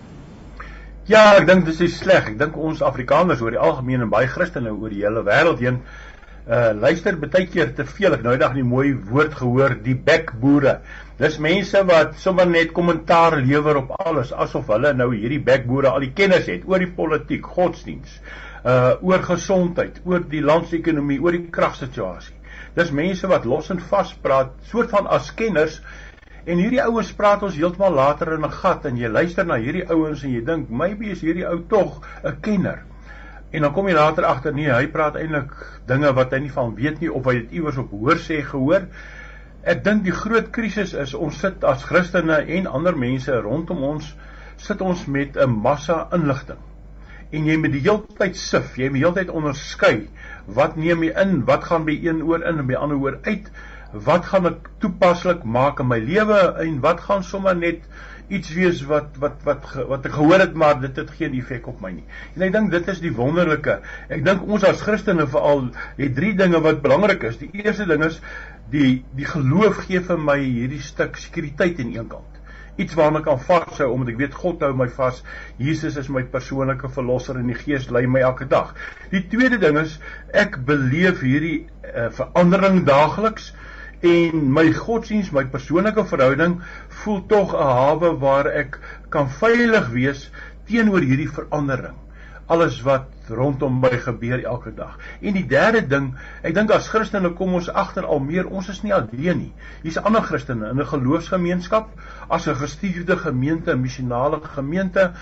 Ja, 1.04 1.34
ek 1.36 1.44
dink 1.44 1.66
dis 1.68 1.82
is 1.84 1.98
sleg. 2.00 2.30
Ek 2.30 2.36
dink 2.40 2.54
ons 2.56 2.78
Afrikaners 2.80 3.42
oor 3.44 3.52
die 3.52 3.60
algemeen 3.60 4.06
en 4.06 4.08
baie 4.12 4.28
Christene 4.32 4.70
oor 4.72 4.88
die 4.88 5.02
hele 5.04 5.20
wêreld 5.26 5.60
heen 5.60 5.82
uh 6.44 6.70
luister 6.76 7.18
baie 7.20 7.44
keer 7.44 7.74
te 7.76 7.84
veel. 7.84 8.14
Ek 8.16 8.22
nou 8.24 8.32
eendag 8.32 8.54
'n 8.56 8.64
mooi 8.64 8.94
woord 9.10 9.34
gehoor, 9.36 9.74
die 9.84 9.96
bekboere. 10.06 10.78
Dis 11.20 11.36
mense 11.36 11.82
wat 11.90 12.16
sommer 12.22 12.46
net 12.48 12.72
kommentaar 12.72 13.36
lewer 13.36 13.82
op 13.82 13.92
alles 13.98 14.32
asof 14.32 14.72
hulle 14.72 14.94
nou 14.96 15.10
hierdie 15.12 15.42
bekboere 15.44 15.92
al 15.92 16.00
die 16.06 16.14
kennis 16.16 16.48
het 16.48 16.64
oor 16.64 16.80
die 16.80 16.94
politiek, 16.96 17.44
godsdiens, 17.44 18.16
uh 18.64 18.96
oor 19.02 19.20
gesondheid, 19.28 20.00
oor 20.04 20.24
die 20.24 20.40
landsekonomie, 20.40 21.20
oor 21.20 21.36
die 21.36 21.50
kragsituasie. 21.50 22.34
Dis 22.74 22.90
mense 22.90 23.28
wat 23.28 23.44
los 23.44 23.68
en 23.70 23.84
vas 23.92 24.16
praat, 24.22 24.56
soort 24.72 24.88
van 24.90 25.06
as 25.06 25.34
kenners 25.36 25.82
En 26.44 26.58
hierdie 26.60 26.82
ouens 26.82 27.10
praat 27.16 27.42
ons 27.46 27.54
heeltemal 27.56 27.94
later 27.96 28.34
in 28.34 28.44
'n 28.44 28.56
gat 28.62 28.84
en 28.84 28.96
jy 29.00 29.08
luister 29.08 29.46
na 29.46 29.56
hierdie 29.56 29.86
ouens 29.88 30.24
en 30.24 30.32
jy 30.32 30.42
dink 30.44 30.68
maybe 30.68 31.06
is 31.14 31.22
hierdie 31.24 31.46
ou 31.48 31.62
tog 31.68 32.02
'n 32.22 32.40
kenner. 32.40 32.82
En 33.50 33.62
dan 33.62 33.72
kom 33.72 33.88
jy 33.88 33.94
later 33.94 34.24
agter 34.24 34.52
nee, 34.52 34.70
hy 34.70 34.86
praat 34.86 35.16
eintlik 35.16 35.54
dinge 35.86 36.12
wat 36.12 36.32
hy 36.32 36.38
nie 36.38 36.52
van 36.52 36.74
weet 36.74 37.00
nie 37.00 37.08
of 37.12 37.24
hy 37.24 37.34
dit 37.38 37.52
iewers 37.52 37.76
op 37.80 37.90
hoor 37.90 38.20
sê 38.20 38.42
gehoor. 38.42 38.88
Ek 39.64 39.84
dink 39.84 40.04
die 40.04 40.12
groot 40.12 40.50
krisis 40.50 40.92
is 40.92 41.14
ons 41.14 41.40
sit 41.40 41.64
as 41.64 41.84
Christene 41.84 42.42
en 42.58 42.66
ander 42.66 42.96
mense 42.96 43.40
rondom 43.40 43.82
ons 43.82 44.14
sit 44.56 44.80
ons 44.80 45.06
met 45.06 45.36
'n 45.36 45.50
massa 45.50 46.08
inligting. 46.12 46.60
En 47.32 47.46
jy 47.46 47.56
moet 47.56 47.72
die 47.72 47.80
hele 47.80 48.02
tyd 48.18 48.36
sif, 48.36 48.76
jy 48.76 48.90
moet 48.90 49.00
die 49.00 49.06
hele 49.06 49.14
tyd 49.14 49.30
onderskei 49.30 50.08
wat 50.46 50.76
neem 50.76 51.02
jy 51.02 51.14
in, 51.22 51.44
wat 51.44 51.64
gaan 51.64 51.84
by 51.84 51.96
een 52.02 52.22
oor 52.22 52.42
in 52.42 52.58
en 52.58 52.66
by 52.66 52.74
ander 52.74 52.96
oor 52.96 53.18
uit 53.22 53.48
wat 53.94 54.26
gaan 54.26 54.46
ek 54.50 54.68
toepaslik 54.82 55.44
maak 55.46 55.80
in 55.80 55.88
my 55.90 56.00
lewe 56.02 56.40
en 56.64 56.80
wat 56.82 57.00
gaan 57.06 57.22
sommer 57.22 57.54
net 57.56 57.86
iets 58.32 58.50
wees 58.56 58.80
wat 58.88 59.18
wat 59.20 59.42
wat 59.44 59.66
wat 59.88 60.06
ek 60.08 60.16
gehoor 60.16 60.40
het 60.40 60.54
maar 60.56 60.78
dit 60.80 60.96
het 60.96 61.10
geen 61.18 61.34
effek 61.38 61.66
op 61.68 61.80
my 61.84 61.92
nie. 61.92 62.04
En 62.34 62.46
ek 62.46 62.52
dink 62.54 62.70
dit 62.72 62.88
is 62.88 63.00
die 63.04 63.12
wonderlike. 63.14 63.78
Ek 64.08 64.24
dink 64.24 64.46
ons 64.48 64.64
as 64.64 64.82
Christene 64.82 65.26
veral 65.30 65.68
het 65.98 66.14
drie 66.16 66.32
dinge 66.36 66.60
wat 66.64 66.82
belangrik 66.84 67.26
is. 67.28 67.36
Die 67.42 67.50
eerste 67.62 67.86
ding 67.90 68.04
is 68.06 68.20
die 68.72 69.04
die 69.16 69.28
geloof 69.28 69.84
gee 69.84 70.00
vir 70.00 70.22
my 70.30 70.38
hierdie 70.40 70.82
stuk 70.82 71.20
sekuriteit 71.20 71.82
aan 71.84 71.92
een 71.92 72.08
kant. 72.08 72.30
Iets 72.80 72.96
waarna 72.98 73.20
ek 73.20 73.28
kan 73.28 73.38
vashou 73.38 73.90
omdat 73.92 74.14
ek 74.14 74.22
weet 74.24 74.40
God 74.40 74.64
hou 74.64 74.72
my 74.74 74.88
vas. 74.96 75.20
Jesus 75.60 76.00
is 76.00 76.08
my 76.08 76.24
persoonlike 76.24 76.88
verlosser 76.96 77.38
en 77.38 77.52
die 77.52 77.58
Gees 77.60 77.90
lei 77.92 78.06
my 78.08 78.24
elke 78.24 78.48
dag. 78.50 78.72
Die 79.12 79.22
tweede 79.28 79.60
ding 79.62 79.78
is 79.84 80.00
ek 80.32 80.58
beleef 80.66 81.20
hierdie 81.22 81.68
uh, 81.92 82.08
verandering 82.16 82.82
daagliks 82.88 83.52
en 84.04 84.48
my 84.52 84.68
godsdiens, 84.76 85.30
my 85.32 85.46
persoonlike 85.48 86.04
verhouding 86.10 86.58
voel 87.02 87.20
tog 87.26 87.54
'n 87.54 87.68
hawe 87.78 88.10
waar 88.20 88.46
ek 88.46 88.78
kan 89.08 89.28
veilig 89.28 89.88
wees 89.88 90.30
teenoor 90.68 91.00
hierdie 91.00 91.30
verandering. 91.30 91.96
Alles 92.46 92.82
wat 92.84 93.08
rondom 93.28 93.80
my 93.80 93.96
gebeur 93.96 94.44
elke 94.44 94.74
dag. 94.74 94.98
En 95.20 95.32
die 95.32 95.46
derde 95.46 95.86
ding, 95.86 96.14
ek 96.42 96.54
dink 96.54 96.70
as 96.70 96.88
Christene 96.88 97.32
kom 97.32 97.54
ons 97.54 97.70
agter 97.72 98.04
al 98.04 98.20
meer, 98.20 98.46
ons 98.46 98.68
is 98.68 98.82
nie 98.82 98.92
alleen 98.92 99.38
nie. 99.38 99.52
Hier's 99.82 99.96
ander 99.96 100.22
Christene 100.22 100.68
in 100.68 100.80
'n 100.80 100.86
geloofsgemeenskap, 100.86 101.88
as 102.28 102.46
'n 102.48 102.54
gestuurde 102.54 103.16
gemeente, 103.16 103.72
'n 103.72 103.80
missionale 103.80 104.40
gemeente 104.42 105.12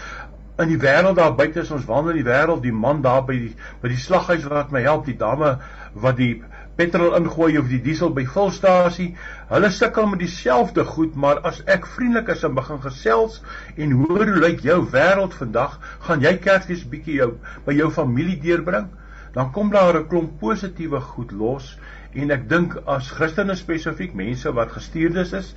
in 0.58 0.68
die 0.68 0.78
wêreld 0.78 1.16
daar 1.16 1.34
buite 1.34 1.60
is 1.60 1.70
ons 1.70 1.86
wandel 1.88 2.12
in 2.12 2.24
die 2.24 2.30
wêreld 2.30 2.62
die 2.62 2.72
man 2.72 3.00
daar 3.02 3.24
by 3.24 3.36
die 3.38 3.54
by 3.80 3.88
die 3.88 4.00
slaghuis 4.00 4.44
wat 4.44 4.72
my 4.74 4.82
help 4.84 5.06
die 5.08 5.16
dame 5.16 5.58
wat 5.94 6.16
die 6.16 6.42
petrol 6.76 7.16
ingooi 7.18 7.58
of 7.60 7.68
die 7.68 7.80
diesel 7.84 8.12
by 8.16 8.24
vulstasie. 8.28 9.10
Hulle 9.50 9.70
sukkel 9.70 10.06
met 10.08 10.22
dieselfde 10.22 10.84
goed, 10.88 11.14
maar 11.14 11.42
as 11.48 11.60
ek 11.70 11.86
vriendelik 11.94 12.32
is 12.34 12.44
en 12.48 12.54
begin 12.56 12.80
gesels 12.84 13.40
en 13.76 13.92
hoor 14.00 14.24
hoe 14.24 14.42
lyk 14.46 14.64
jou 14.64 14.78
wêreld 14.94 15.36
vandag, 15.36 15.78
gaan 16.06 16.24
jy 16.24 16.36
Kersfees 16.44 16.86
bietjie 16.88 17.18
jou 17.20 17.30
by 17.66 17.76
jou 17.76 17.90
familie 17.92 18.38
deurbring, 18.40 18.88
dan 19.36 19.52
kom 19.52 19.70
daar 19.72 19.98
'n 20.00 20.08
klomp 20.08 20.38
positiewe 20.40 21.00
goed 21.00 21.32
los 21.32 21.76
en 22.14 22.30
ek 22.30 22.48
dink 22.48 22.76
as 22.86 23.10
Christene 23.10 23.56
spesifiek 23.56 24.14
mense 24.14 24.52
wat 24.52 24.72
gestuurdes 24.72 25.32
is, 25.32 25.54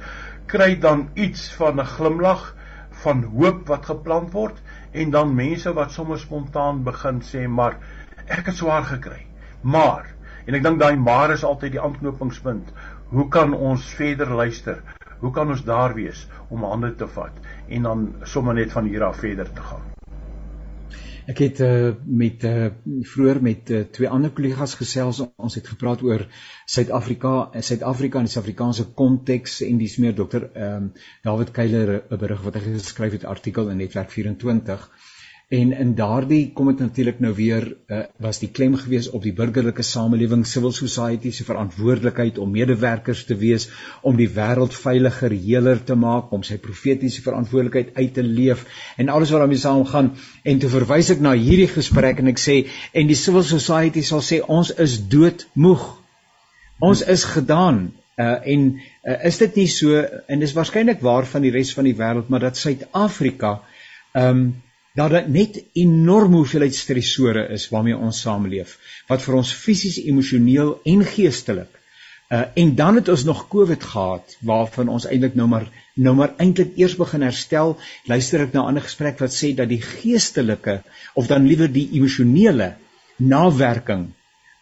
kry 0.48 0.76
dan 0.76 1.10
iets 1.16 1.52
van 1.60 1.80
'n 1.80 1.86
glimlag 1.86 2.56
van 3.04 3.24
hoop 3.24 3.68
wat 3.68 3.86
geplant 3.86 4.32
word 4.34 4.62
en 4.92 5.12
dan 5.12 5.36
mense 5.36 5.74
wat 5.74 5.92
sommer 5.92 6.20
spontaan 6.20 6.84
begin 6.84 7.22
sê 7.22 7.48
maar 7.48 7.78
ek 8.28 8.46
het 8.46 8.56
swaar 8.56 8.84
gekry. 8.84 9.26
Maar 9.62 10.15
en 10.46 10.58
ek 10.58 10.64
dink 10.64 10.80
daai 10.80 10.96
maar 10.98 11.34
is 11.34 11.44
altyd 11.44 11.76
die 11.78 11.82
aanknopingspunt. 11.82 12.70
Hoe 13.10 13.28
kan 13.30 13.54
ons 13.54 13.86
verder 13.98 14.32
luister? 14.34 14.82
Hoe 15.20 15.32
kan 15.32 15.50
ons 15.50 15.64
daar 15.66 15.94
wees 15.96 16.28
om 16.50 16.64
hande 16.64 16.96
te 16.96 17.08
vat 17.08 17.38
en 17.68 17.90
dan 17.90 18.08
sommer 18.24 18.54
net 18.54 18.72
van 18.72 18.90
hier 18.90 19.04
af 19.08 19.22
verder 19.24 19.52
te 19.54 19.62
gaan? 19.62 19.86
Ek 21.26 21.40
het 21.42 21.60
uh, 21.66 21.94
met 22.06 22.44
uh, 22.46 22.68
vroeër 23.10 23.40
met 23.42 23.70
uh, 23.74 23.80
twee 23.96 24.10
ander 24.10 24.30
kollegas 24.30 24.76
gesels. 24.78 25.24
Ons 25.42 25.56
het 25.58 25.66
gepraat 25.72 26.04
oor 26.06 26.28
Suid-Afrika, 26.70 27.32
Suid-Afrika 27.58 28.22
in 28.22 28.28
die 28.30 28.34
Suid-Afrikaanse 28.36 28.86
konteks 28.94 29.64
en 29.66 29.82
dis 29.82 29.98
meer 30.04 30.14
dokter 30.14 30.52
ehm 30.54 30.84
um, 30.84 30.92
David 31.26 31.52
Keiler 31.56 31.96
'n 31.98 32.22
berig 32.22 32.46
wat 32.46 32.60
hy 32.60 32.62
geskryf 32.68 33.18
het 33.18 33.26
artikel 33.26 33.74
in 33.74 33.82
Netwerk 33.82 34.14
24 34.14 34.86
En 35.54 35.72
in 35.78 35.92
daardie 35.94 36.52
kom 36.58 36.72
dit 36.72 36.80
natuurlik 36.82 37.20
nou 37.22 37.30
weer 37.38 37.68
uh, 37.88 38.00
was 38.18 38.40
die 38.42 38.50
klem 38.50 38.74
gewees 38.82 39.12
op 39.14 39.22
die 39.22 39.34
burgerlike 39.34 39.84
samelewing, 39.86 40.42
civil 40.50 40.72
society 40.74 41.30
se 41.32 41.46
verantwoordelikheid 41.46 42.40
om 42.42 42.50
medewerkers 42.50 43.22
te 43.30 43.38
wees, 43.38 43.68
om 44.02 44.18
die 44.18 44.30
wêreld 44.34 44.74
veiliger, 44.74 45.36
heeler 45.38 45.84
te 45.86 45.96
maak, 45.96 46.34
om 46.34 46.42
sy 46.42 46.58
profetiese 46.58 47.22
verantwoordelikheid 47.22 47.94
uit 47.94 48.16
te 48.18 48.26
leef 48.26 48.66
en 48.98 49.14
alles 49.14 49.36
wat 49.36 49.46
daarmee 49.46 49.62
saamgaan. 49.62 50.12
En 50.44 50.64
toe 50.64 50.74
verwys 50.74 51.14
ek 51.14 51.22
na 51.22 51.36
hierdie 51.38 51.70
gesprek 51.70 52.26
en 52.26 52.34
ek 52.34 52.42
sê 52.42 52.58
en 52.98 53.14
die 53.14 53.20
civil 53.20 53.46
society 53.46 54.02
sal 54.02 54.26
sê 54.26 54.42
ons 54.42 54.74
is 54.82 54.98
doodmoeg. 55.14 55.86
Ons 56.82 57.06
is 57.06 57.30
gedaan. 57.36 57.92
Uh, 58.18 58.40
en 58.48 58.68
uh, 58.80 59.16
is 59.28 59.38
dit 59.44 59.58
nie 59.60 59.70
so 59.70 60.02
en 60.02 60.40
dis 60.42 60.54
waarskynlik 60.56 61.02
waar 61.04 61.26
van 61.28 61.44
die 61.44 61.52
res 61.52 61.74
van 61.76 61.84
die 61.84 61.98
wêreld 62.00 62.30
maar 62.32 62.48
dat 62.48 62.58
Suid-Afrika 62.58 63.60
ehm 64.16 64.40
um, 64.40 64.46
dat 64.96 65.12
dit 65.12 65.28
net 65.28 65.64
enorm 65.74 66.34
hoeveelheid 66.40 66.76
stresore 66.76 67.48
is 67.56 67.68
waarmee 67.70 67.98
ons 67.98 68.22
saamleef 68.24 68.78
wat 69.10 69.24
vir 69.26 69.40
ons 69.42 69.52
fisies, 69.54 70.00
emosioneel 70.00 70.78
en 70.84 71.04
geestelik. 71.06 71.72
Uh 72.32 72.46
en 72.62 72.76
dan 72.76 72.96
het 72.96 73.10
ons 73.14 73.24
nog 73.24 73.48
COVID 73.52 73.84
gehad 73.84 74.38
waarvan 74.42 74.90
ons 74.90 75.06
eintlik 75.06 75.36
nou 75.36 75.48
maar 75.48 75.68
nou 75.94 76.16
maar 76.16 76.34
eintlik 76.42 76.78
eers 76.80 76.96
begin 76.98 77.22
herstel. 77.22 77.76
Luister 78.06 78.42
ek 78.42 78.54
na 78.54 78.62
'n 78.64 78.68
ander 78.72 78.84
gesprek 78.88 79.20
wat 79.20 79.36
sê 79.36 79.54
dat 79.56 79.70
die 79.70 79.82
geestelike 79.82 80.82
of 81.14 81.28
dan 81.28 81.48
liewer 81.48 81.72
die 81.72 81.90
emosionele 81.92 82.76
nawerking 83.18 84.08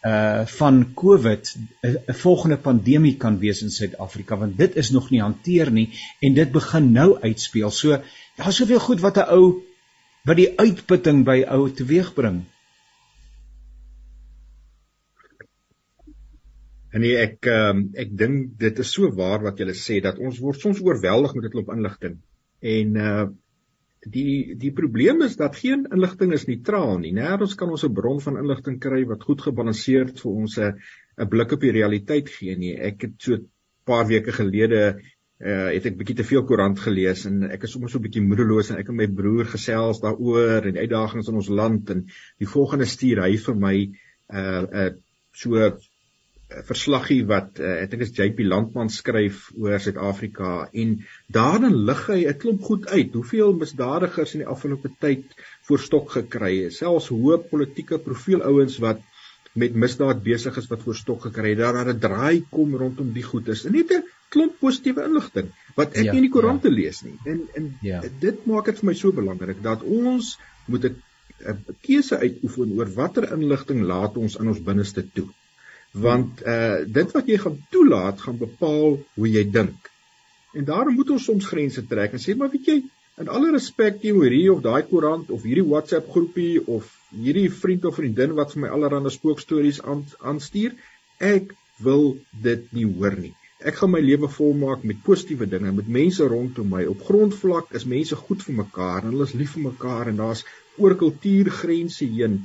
uh 0.03 0.45
van 0.45 0.93
COVID 0.93 1.55
'n 1.81 2.13
volgende 2.13 2.57
pandemie 2.57 3.15
kan 3.17 3.39
wees 3.39 3.61
in 3.61 3.71
Suid-Afrika 3.71 4.37
want 4.37 4.57
dit 4.57 4.75
is 4.75 4.89
nog 4.89 5.09
nie 5.09 5.21
hanteer 5.21 5.71
nie 5.71 5.89
en 6.19 6.33
dit 6.33 6.51
begin 6.51 6.91
nou 6.91 7.19
uitspeel. 7.21 7.71
So 7.71 8.01
daar's 8.35 8.55
soveel 8.55 8.79
goed 8.79 8.99
wat 8.99 9.17
'n 9.17 9.29
ou 9.29 9.63
wat 10.27 10.39
die 10.39 10.51
uitputting 10.55 11.23
by 11.27 11.41
ou 11.51 11.67
teweegbring. 11.75 12.43
En 16.93 17.01
nee, 17.01 17.15
ek 17.17 17.47
um, 17.49 17.87
ek 17.97 18.11
dink 18.17 18.51
dit 18.61 18.79
is 18.83 18.91
so 18.93 19.09
waar 19.17 19.41
wat 19.43 19.59
jy 19.59 19.73
sê 19.75 19.97
dat 20.05 20.19
ons 20.21 20.37
word 20.39 20.61
soms 20.61 20.81
oorweldig 20.85 21.33
met 21.35 21.47
'n 21.47 21.53
klomp 21.55 21.71
inligting. 21.73 22.19
En 22.61 22.99
uh 23.07 23.25
die 24.03 24.55
die 24.59 24.73
probleem 24.75 25.21
is 25.23 25.37
dat 25.39 25.55
geen 25.55 25.85
inligting 25.95 26.33
is 26.35 26.45
neutraal 26.45 26.97
nie. 26.99 27.13
Nêrens 27.15 27.55
kan 27.55 27.69
ons 27.71 27.85
'n 27.87 27.93
bron 27.93 28.19
van 28.19 28.37
inligting 28.37 28.79
kry 28.79 29.05
wat 29.07 29.23
goed 29.23 29.41
gebalanseerd 29.41 30.19
vir 30.19 30.31
ons 30.31 30.57
'n 30.59 30.75
'n 31.17 31.29
blik 31.29 31.51
op 31.51 31.61
die 31.61 31.71
realiteit 31.71 32.29
gee 32.29 32.55
nie. 32.55 32.75
Ek 32.75 33.01
het 33.01 33.15
so 33.17 33.33
'n 33.33 33.47
paar 33.85 34.07
weke 34.07 34.31
gelede 34.31 34.99
uh 35.43 35.69
het 35.73 35.85
ek 35.89 35.97
bietjie 35.99 36.15
te 36.21 36.27
veel 36.27 36.43
koerant 36.47 36.79
gelees 36.79 37.25
en 37.29 37.43
ek 37.51 37.65
is 37.67 37.73
sommer 37.75 37.91
so 37.91 37.99
'n 37.99 38.05
bietjie 38.07 38.23
moedeloos 38.23 38.71
en 38.71 38.79
ek 38.79 38.89
en 38.89 38.99
my 38.99 39.07
broer 39.07 39.45
gesels 39.55 39.99
daaroor 40.03 40.69
en 40.69 40.77
uitdagings 40.77 41.27
in 41.31 41.39
ons 41.41 41.49
land 41.61 41.89
en 41.89 42.05
die 42.39 42.47
volgende 42.47 42.85
stuur 42.85 43.23
hy 43.25 43.33
vir 43.47 43.57
my 43.65 43.75
uh 44.41 44.63
uh 44.83 44.91
so 45.33 45.57
'n 45.59 45.75
verslaggie 46.67 47.23
wat 47.25 47.59
uh, 47.59 47.81
ek 47.83 47.91
dink 47.91 48.03
is 48.05 48.13
JP 48.13 48.45
Landman 48.45 48.89
skryf 48.93 49.47
oor 49.57 49.79
Suid-Afrika 49.81 50.67
en 50.83 50.99
daarin 51.33 51.75
lig 51.89 52.03
hy 52.07 52.19
'n 52.29 52.37
klomp 52.37 52.61
goed 52.69 52.87
uit 52.87 53.13
hoeveel 53.13 53.55
misdadigers 53.57 54.35
in 54.35 54.43
die 54.43 54.51
afgelope 54.55 54.91
tyd 54.99 55.25
voor 55.67 55.79
stok 55.79 56.11
gekry 56.19 56.53
het 56.63 56.77
selfs 56.77 57.09
hoë 57.09 57.41
politieke 57.49 57.97
profiel 57.97 58.45
ouens 58.45 58.77
wat 58.85 59.01
met 59.53 59.75
misdaad 59.75 60.23
besig 60.25 60.57
is 60.57 60.69
wat 60.69 60.81
voor 60.81 60.97
stok 60.97 61.27
gekry 61.27 61.53
het 61.53 61.61
daar 61.61 61.89
'n 61.89 61.99
draai 61.99 62.45
kom 62.49 62.75
rondom 62.75 63.13
die 63.13 63.23
goed 63.23 63.47
is. 63.47 63.65
En 63.65 63.73
net 63.73 63.91
'n 63.91 64.03
klomp 64.33 64.59
positiewe 64.61 65.05
inligting 65.09 65.51
wat 65.77 65.95
ek 65.97 66.07
ja, 66.07 66.11
nie 66.13 66.23
in 66.23 66.27
die 66.27 66.33
koerante 66.33 66.71
ja. 66.71 66.77
lees 66.79 67.01
nie. 67.05 67.15
En 67.29 67.43
en 67.59 67.69
ja. 67.85 68.01
dit 68.25 68.45
maak 68.49 68.69
dit 68.69 68.81
vir 68.81 68.89
my 68.91 68.95
so 68.97 69.15
belangrik 69.15 69.61
dat 69.65 69.83
ons 69.83 70.35
moet 70.71 70.89
'n 70.89 70.97
keuse 71.85 72.19
uitoefen 72.19 72.75
oor 72.77 72.91
watter 72.97 73.29
inligting 73.35 73.83
laat 73.93 74.17
ons 74.17 74.37
in 74.39 74.51
ons 74.53 74.61
binneste 74.69 75.05
toe. 75.15 75.27
Want 75.93 76.41
uh 76.41 76.83
dit 76.99 77.15
wat 77.17 77.27
jy 77.29 77.37
gaan 77.45 77.57
toelaat 77.75 78.21
gaan 78.25 78.37
bepaal 78.37 78.99
hoe 79.15 79.29
jy 79.29 79.45
dink. 79.59 79.89
En 80.53 80.65
daarom 80.65 80.95
moet 80.95 81.09
ons 81.09 81.23
soms 81.29 81.45
grense 81.45 81.85
trek 81.87 82.13
en 82.13 82.21
sê 82.21 82.37
maar 82.37 82.51
weet 82.53 82.69
jy 82.71 82.77
in 83.21 83.29
alle 83.29 83.51
respek 83.53 83.99
teenoor 84.01 84.25
hierdie 84.25 84.51
of 84.53 84.63
daai 84.65 84.83
koerant 84.89 85.29
of 85.35 85.45
hierdie 85.45 85.67
WhatsApp 85.69 86.09
groepie 86.15 86.61
of 86.77 86.89
hierdie 87.13 87.49
vriend 87.61 87.85
of 87.85 87.99
vriendin 87.99 88.33
wat 88.39 88.53
vir 88.53 88.65
my 88.65 88.71
allerlei 88.73 89.11
spookstories 89.13 89.81
aanstuur, 89.85 90.73
ek 91.19 91.53
wil 91.85 92.15
dit 92.47 92.65
nie 92.73 92.87
hoor 92.89 93.17
nie. 93.19 93.35
Ek 93.69 93.77
gaan 93.79 93.93
my 93.93 93.99
lewe 94.03 94.27
volmaak 94.27 94.81
met 94.83 94.97
positiewe 95.07 95.45
dinge, 95.47 95.71
met 95.71 95.87
mense 95.97 96.25
rondom 96.27 96.67
my. 96.75 96.81
Op 96.91 97.03
grondvlak 97.07 97.69
is 97.79 97.85
mense 97.87 98.17
goed 98.19 98.41
vir 98.43 98.57
mekaar 98.57 99.05
en 99.05 99.13
hulle 99.13 99.27
is 99.29 99.35
lief 99.39 99.53
vir 99.55 99.63
mekaar 99.69 100.09
en 100.11 100.17
daar's 100.19 100.41
oor 100.83 100.95
kultuurgrense 100.99 102.07
heen 102.17 102.35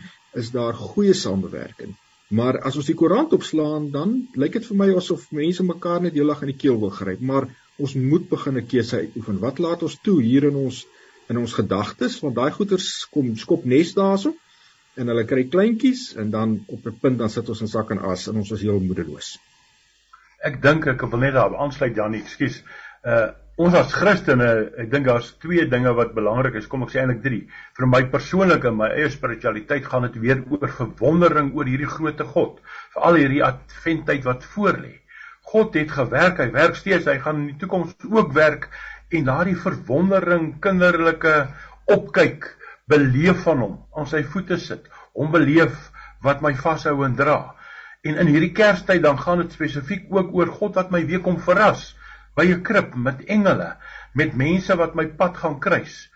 is 0.43 0.53
daar 0.55 0.79
goeie 0.79 1.17
samewerking. 1.19 1.97
Maar 2.39 2.61
as 2.71 2.79
ons 2.79 2.87
die 2.87 2.95
koerant 3.01 3.35
opslaan, 3.35 3.89
dan 3.97 4.15
lyk 4.39 4.61
dit 4.61 4.69
vir 4.69 4.79
my 4.85 4.89
asof 5.01 5.25
mense 5.41 5.67
mekaar 5.67 6.07
net 6.07 6.15
heeldag 6.15 6.45
in 6.47 6.53
die 6.53 6.61
keel 6.61 6.79
wil 6.85 6.95
gryp. 7.01 7.27
Maar 7.33 7.49
ons 7.83 7.97
moet 7.99 8.31
begin 8.31 8.63
'n 8.63 8.67
keuse 8.75 9.03
uitoefen. 9.03 9.43
Wat 9.43 9.59
laat 9.59 9.83
ons 9.83 9.99
toe 9.99 10.21
hier 10.23 10.47
in 10.53 10.63
ons 10.63 10.85
in 11.29 11.43
ons 11.43 11.59
gedagtes 11.59 12.21
want 12.23 12.39
daai 12.39 12.53
goeters 12.53 12.93
kom 13.11 13.35
skop 13.37 13.65
nes 13.65 13.91
daarso 13.99 14.37
en 14.95 15.11
hulle 15.11 15.27
kry 15.27 15.49
kleintjies 15.51 16.15
en 16.15 16.31
dan 16.31 16.59
op 16.69 16.87
'n 16.87 16.99
punt 17.03 17.19
dan 17.19 17.31
sit 17.31 17.49
ons 17.49 17.61
in 17.61 17.75
sak 17.77 17.91
en 17.91 17.99
as 17.99 18.29
en 18.29 18.37
ons 18.37 18.51
is 18.51 18.63
heel 18.63 18.81
moedeloos 18.81 19.37
ek 20.45 20.61
dink 20.63 20.87
ek 20.87 21.03
wil 21.11 21.23
net 21.23 21.35
daarop 21.37 21.59
aansluit 21.59 21.97
Janie, 21.97 22.23
ekskuus. 22.25 22.63
Uh 23.05 23.29
ons 23.59 23.75
as 23.75 23.91
Christene, 23.91 24.47
ek 24.79 24.91
dink 24.93 25.09
daar's 25.09 25.33
twee 25.43 25.65
dinge 25.67 25.91
wat 25.99 26.13
belangrik 26.15 26.61
is. 26.61 26.69
Kom 26.71 26.85
ek 26.85 26.93
sê 26.93 27.01
eintlik 27.03 27.25
drie. 27.25 27.41
Vir 27.75 27.89
my 27.91 28.05
persoonlik 28.13 28.69
en 28.71 28.77
my 28.79 28.93
eie 28.95 29.09
spiritualiteit 29.11 29.89
gaan 29.91 30.07
dit 30.07 30.21
weer 30.23 30.45
oor 30.47 30.71
verwondering 30.77 31.51
oor 31.59 31.67
hierdie 31.67 31.91
grootte 31.91 32.23
God. 32.37 32.61
Veral 32.95 33.19
hierdie 33.19 33.43
adventtyd 33.43 34.23
wat 34.29 34.47
voorlê. 34.53 34.93
God 35.51 35.75
het 35.75 35.91
gewerk, 35.91 36.39
hy 36.39 36.53
werk 36.55 36.79
steeds, 36.79 37.09
hy 37.11 37.17
gaan 37.25 37.43
in 37.43 37.51
die 37.51 37.59
toekoms 37.59 37.97
ook 38.07 38.31
werk 38.37 38.69
en 39.11 39.27
daardie 39.27 39.57
verwondering, 39.59 40.53
kinderlike 40.63 41.35
opkyk, 41.91 42.51
beleef 42.89 43.43
van 43.47 43.63
hom, 43.65 43.77
aan 43.97 44.09
sy 44.09 44.23
voete 44.23 44.59
sit, 44.61 44.87
hom 45.17 45.33
beleef 45.33 45.89
wat 46.25 46.45
my 46.45 46.53
vashou 46.59 47.01
en 47.07 47.17
dra. 47.19 47.39
En 48.07 48.19
in 48.23 48.31
hierdie 48.31 48.53
Kerstyd 48.55 49.03
dan 49.03 49.19
gaan 49.19 49.43
dit 49.43 49.53
spesifiek 49.53 50.07
ook 50.15 50.31
oor 50.35 50.53
God 50.61 50.77
wat 50.79 50.93
my 50.95 51.01
weer 51.07 51.23
kom 51.25 51.41
verras 51.43 51.97
by 52.39 52.47
'n 52.47 52.63
krib 52.63 52.95
met 52.95 53.25
engele, 53.27 53.75
met 54.15 54.37
mense 54.37 54.77
wat 54.77 54.95
my 54.95 55.07
pad 55.07 55.37
gaan 55.37 55.59
kruis, 55.59 56.11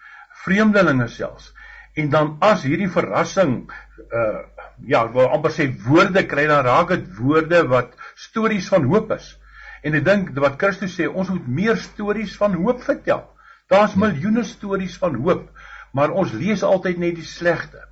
vreemdelinge 0.45 1.09
selfs. 1.09 1.53
En 1.95 2.09
dan 2.09 2.37
as 2.41 2.63
hierdie 2.63 2.91
verrassing 2.91 3.71
uh 4.13 4.41
ja, 4.87 5.05
ek 5.05 5.13
wil 5.15 5.29
amper 5.31 5.53
sê 5.55 5.69
woorde 5.87 6.25
kry 6.27 6.47
dan 6.51 6.65
raak 6.65 6.89
dit 6.89 7.05
woorde 7.19 7.63
wat 7.69 7.93
stories 8.15 8.69
van 8.73 8.89
hoop 8.91 9.13
is. 9.15 9.39
En 9.83 9.95
ek 9.95 10.05
dink 10.05 10.33
wat 10.39 10.59
Christus 10.59 10.97
sê, 10.99 11.07
ons 11.07 11.29
moet 11.29 11.47
meer 11.47 11.77
stories 11.77 12.35
van 12.37 12.55
hoop 12.55 12.83
vertel. 12.83 13.23
Daar's 13.71 13.95
miljoene 13.95 14.45
stories 14.45 14.97
van 14.99 15.15
hoop, 15.15 15.51
maar 15.93 16.11
ons 16.11 16.33
lees 16.33 16.63
altyd 16.63 16.99
net 16.99 17.15
die 17.15 17.27
slegte. 17.27 17.83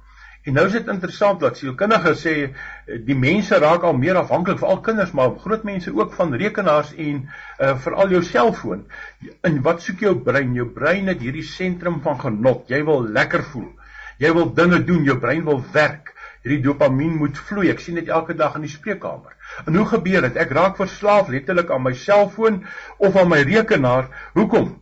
En 0.49 0.55
nou 0.57 0.65
is 0.67 0.73
dit 0.73 0.87
interessant 0.89 1.41
dat 1.43 1.59
sielkundiges 1.61 2.23
sê 2.25 2.35
eh, 2.47 3.01
die 3.05 3.17
mense 3.19 3.59
raak 3.61 3.83
al 3.85 3.99
meer 3.99 4.17
afhanklik 4.17 4.61
vir 4.63 4.71
al 4.73 4.81
kinders 4.87 5.13
maar 5.17 5.35
groot 5.43 5.67
mense 5.69 5.93
ook 5.93 6.15
van 6.17 6.33
rekenaars 6.33 6.95
en 6.97 7.19
uh, 7.27 7.75
veral 7.85 8.15
jou 8.15 8.23
selfoon. 8.25 8.87
In 9.45 9.61
wat 9.67 9.85
soek 9.85 10.07
jou 10.07 10.15
brein? 10.25 10.55
Jou 10.57 10.71
brein 10.73 11.13
het 11.13 11.21
hierdie 11.21 11.45
sentrum 11.45 12.01
van 12.07 12.17
genot. 12.23 12.65
Jy 12.73 12.81
wil 12.89 13.05
lekker 13.13 13.45
voel. 13.53 13.69
Jy 14.21 14.33
wil 14.37 14.49
dinge 14.57 14.81
doen, 14.85 15.05
jou 15.05 15.19
brein 15.21 15.45
wil 15.45 15.61
werk. 15.77 16.15
hierdie 16.41 16.63
dopamien 16.65 17.19
moet 17.21 17.37
vloei. 17.37 17.69
Ek 17.69 17.83
sien 17.85 17.99
dit 18.01 18.09
elke 18.09 18.33
dag 18.37 18.55
in 18.57 18.65
die 18.65 18.73
spreekkamer. 18.73 19.35
En 19.69 19.77
hoe 19.77 19.87
gebeur 19.91 20.25
dit? 20.25 20.39
Ek 20.41 20.55
raak 20.57 20.79
verslaaf 20.81 21.29
letterlik 21.29 21.69
aan 21.69 21.85
my 21.85 21.93
selfoon 21.93 22.63
of 22.97 23.17
aan 23.21 23.29
my 23.29 23.43
rekenaar. 23.45 24.09
Hoekom? 24.39 24.79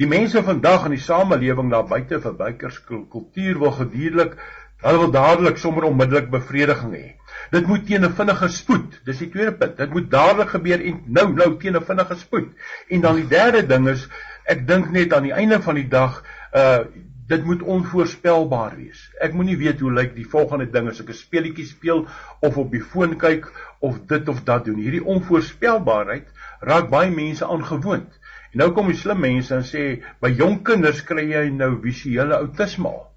Die 0.00 0.08
mense 0.10 0.42
vandag 0.42 0.88
in 0.88 0.96
die 0.96 1.04
samelewing 1.04 1.70
daar 1.70 1.86
buite 1.86 2.18
vir 2.24 2.34
buikerskultuur 2.34 3.60
wil 3.60 3.74
gedierlik 3.76 4.34
hulle 4.82 4.98
wil 4.98 5.10
dadelik 5.14 5.58
sommer 5.58 5.84
onmiddellik 5.88 6.30
bevrediging 6.30 6.94
hê. 6.94 7.06
Dit 7.52 7.66
moet 7.66 7.86
teen 7.86 8.04
'n 8.04 8.14
vinnige 8.18 8.48
spoed. 8.48 9.00
Dis 9.04 9.18
die 9.18 9.28
tweede 9.28 9.52
punt. 9.52 9.76
Dit 9.76 9.90
moet 9.90 10.10
dadelik 10.10 10.48
gebeur 10.48 10.80
en 10.80 11.02
nou 11.06 11.32
nou 11.32 11.56
teen 11.58 11.76
'n 11.76 11.84
vinnige 11.84 12.14
spoed. 12.14 12.48
En 12.88 13.00
dan 13.00 13.14
die 13.14 13.28
derde 13.28 13.66
ding 13.66 13.88
is 13.88 14.08
ek 14.44 14.66
dink 14.66 14.90
net 14.90 15.12
aan 15.12 15.22
die 15.22 15.32
einde 15.32 15.62
van 15.62 15.74
die 15.74 15.88
dag 15.88 16.24
uh 16.54 16.84
dit 17.32 17.44
moet 17.44 17.62
onvoorspelbaar 17.62 18.74
wees. 18.76 19.10
Ek 19.20 19.32
moenie 19.32 19.56
weet 19.56 19.80
hoe 19.80 19.92
lyk 19.92 20.10
die 20.14 20.26
volgende 20.28 20.66
ding 20.70 20.88
as 20.88 21.00
ek 21.00 21.08
'n 21.08 21.14
speletjie 21.14 21.64
speel 21.64 22.06
of 22.40 22.56
op 22.58 22.70
die 22.70 22.82
foon 22.82 23.16
kyk 23.16 23.46
of 23.80 24.00
dit 24.06 24.28
of 24.28 24.42
dat 24.42 24.64
doen. 24.64 24.76
Hierdie 24.76 25.04
onvoorspelbaarheid 25.04 26.26
raak 26.60 26.90
baie 26.90 27.10
mense 27.10 27.46
aangewoond. 27.46 28.10
En 28.52 28.58
nou 28.58 28.70
kom 28.72 28.86
die 28.86 28.96
slim 28.96 29.20
mense 29.20 29.54
en 29.54 29.64
sê 29.64 30.02
by 30.20 30.28
jong 30.28 30.62
kinders 30.62 31.00
kry 31.04 31.24
jy 31.30 31.48
nou 31.48 31.78
visuele 31.80 32.36
outisme. 32.36 33.11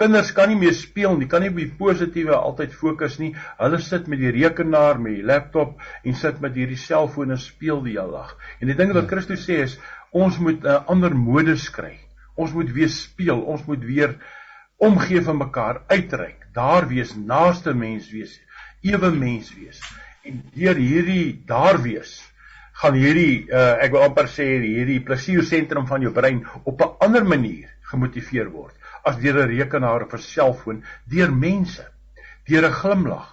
Kinders 0.00 0.30
kan 0.32 0.48
nie 0.48 0.56
meer 0.56 0.72
speel 0.72 1.18
nie, 1.20 1.26
kan 1.28 1.42
nie 1.44 1.50
op 1.52 1.58
die 1.60 1.72
positiewe 1.76 2.32
altyd 2.32 2.72
fokus 2.72 3.18
nie. 3.20 3.34
Hulle 3.58 3.80
sit 3.84 4.06
met 4.08 4.22
die 4.22 4.30
rekenaar, 4.32 4.96
met 4.96 5.18
die 5.18 5.26
laptop 5.28 5.82
en 6.08 6.16
sit 6.16 6.38
met 6.40 6.56
hierdie 6.56 6.78
selfoon 6.80 7.34
en 7.34 7.40
speel 7.42 7.82
die 7.84 7.98
hele 7.98 8.14
dag. 8.14 8.30
En 8.64 8.72
die 8.72 8.76
ding 8.78 8.94
wat. 8.96 9.10
Christus 9.10 9.44
sê 9.44 9.58
is 9.66 9.76
ons 10.16 10.38
moet 10.40 10.64
'n 10.64 10.88
ander 10.94 11.12
modus 11.12 11.68
kry. 11.68 11.98
Ons 12.34 12.54
moet 12.56 12.72
weer 12.72 12.88
speel, 12.88 13.44
ons 13.44 13.66
moet 13.66 13.84
weer 13.84 14.16
omgee 14.78 15.20
vir 15.20 15.36
mekaar, 15.36 15.82
uitreik, 15.92 16.48
daar 16.54 16.88
wees, 16.88 17.12
naaste 17.16 17.74
mens 17.74 18.08
wees, 18.10 18.40
ewe 18.80 19.10
mens 19.10 19.52
wees. 19.54 19.80
En 20.24 20.42
deur 20.54 20.76
hierdie 20.76 21.42
daar 21.46 21.82
wees, 21.82 22.22
gaan 22.72 22.94
hierdie 22.94 23.52
uh, 23.52 23.76
ek 23.84 23.92
wil 23.92 24.02
amper 24.08 24.28
sê 24.32 24.48
hierdie 24.64 25.02
plesiersentrum 25.04 25.86
van 25.86 26.00
jou 26.00 26.12
brein 26.12 26.46
op 26.64 26.80
'n 26.80 26.96
ander 27.04 27.24
manier 27.24 27.68
gemotiveer 27.92 28.48
word 28.48 28.79
as 29.04 29.18
deur 29.22 29.42
'n 29.42 29.50
rekenaar 29.50 30.06
of 30.06 30.14
'n 30.14 30.24
selfoon, 30.26 30.84
deur 31.06 31.32
mense, 31.32 31.84
deur 32.46 32.66
'n 32.66 32.78
glimlag. 32.82 33.28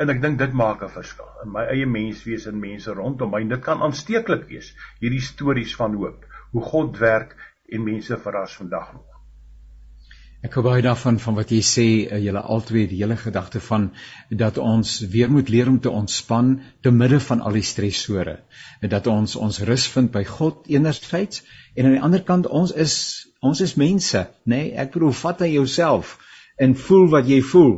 En 0.00 0.10
ek 0.10 0.22
dink 0.22 0.38
dit 0.38 0.52
maak 0.52 0.82
'n 0.82 0.88
verskil 0.88 1.28
in 1.44 1.52
my 1.52 1.64
eie 1.74 1.86
menswees 1.86 2.46
en 2.46 2.60
mense 2.60 2.90
rondom 2.92 3.30
my. 3.30 3.42
Dit 3.44 3.60
kan 3.60 3.82
aansteeklik 3.82 4.48
wees, 4.48 4.74
hierdie 5.00 5.20
stories 5.20 5.76
van 5.76 5.94
hoop, 5.94 6.24
hoe 6.52 6.62
God 6.62 6.98
werk 6.98 7.36
en 7.68 7.84
mense 7.84 8.16
verras 8.16 8.56
vandag 8.56 8.92
nog. 8.92 9.10
Ek 10.40 10.54
hou 10.56 10.62
baie 10.64 10.80
daarvan 10.80 11.18
van 11.20 11.34
wat 11.36 11.50
jy 11.52 11.60
sê, 11.60 11.86
uh, 12.08 12.18
julle 12.24 12.40
albei 12.40 12.86
die 12.88 13.02
hele 13.02 13.16
gedagte 13.20 13.60
van 13.60 13.90
dat 14.30 14.56
ons 14.58 14.94
weer 15.12 15.28
moet 15.28 15.50
leer 15.52 15.68
om 15.68 15.76
te 15.84 15.90
ontspan 15.92 16.54
te 16.80 16.90
midde 16.90 17.18
van 17.20 17.42
al 17.44 17.58
die 17.58 17.66
stresore. 17.70 18.38
Dat 18.80 19.06
ons 19.06 19.36
ons 19.36 19.60
rus 19.68 19.84
vind 19.92 20.08
by 20.14 20.24
God 20.24 20.64
enerzijds 20.72 21.44
en 21.74 21.84
aan 21.84 21.98
die 21.98 22.06
ander 22.08 22.24
kant 22.24 22.48
ons 22.48 22.72
is 22.72 22.96
ons 23.40 23.60
is 23.60 23.74
mense, 23.80 24.20
nê? 24.44 24.56
Nee? 24.56 24.72
Ek 24.82 24.92
bedoel 24.94 25.14
vat 25.22 25.42
aan 25.42 25.52
jouself 25.52 26.18
en 26.60 26.76
voel 26.76 27.08
wat 27.14 27.28
jy 27.30 27.40
voel. 27.52 27.74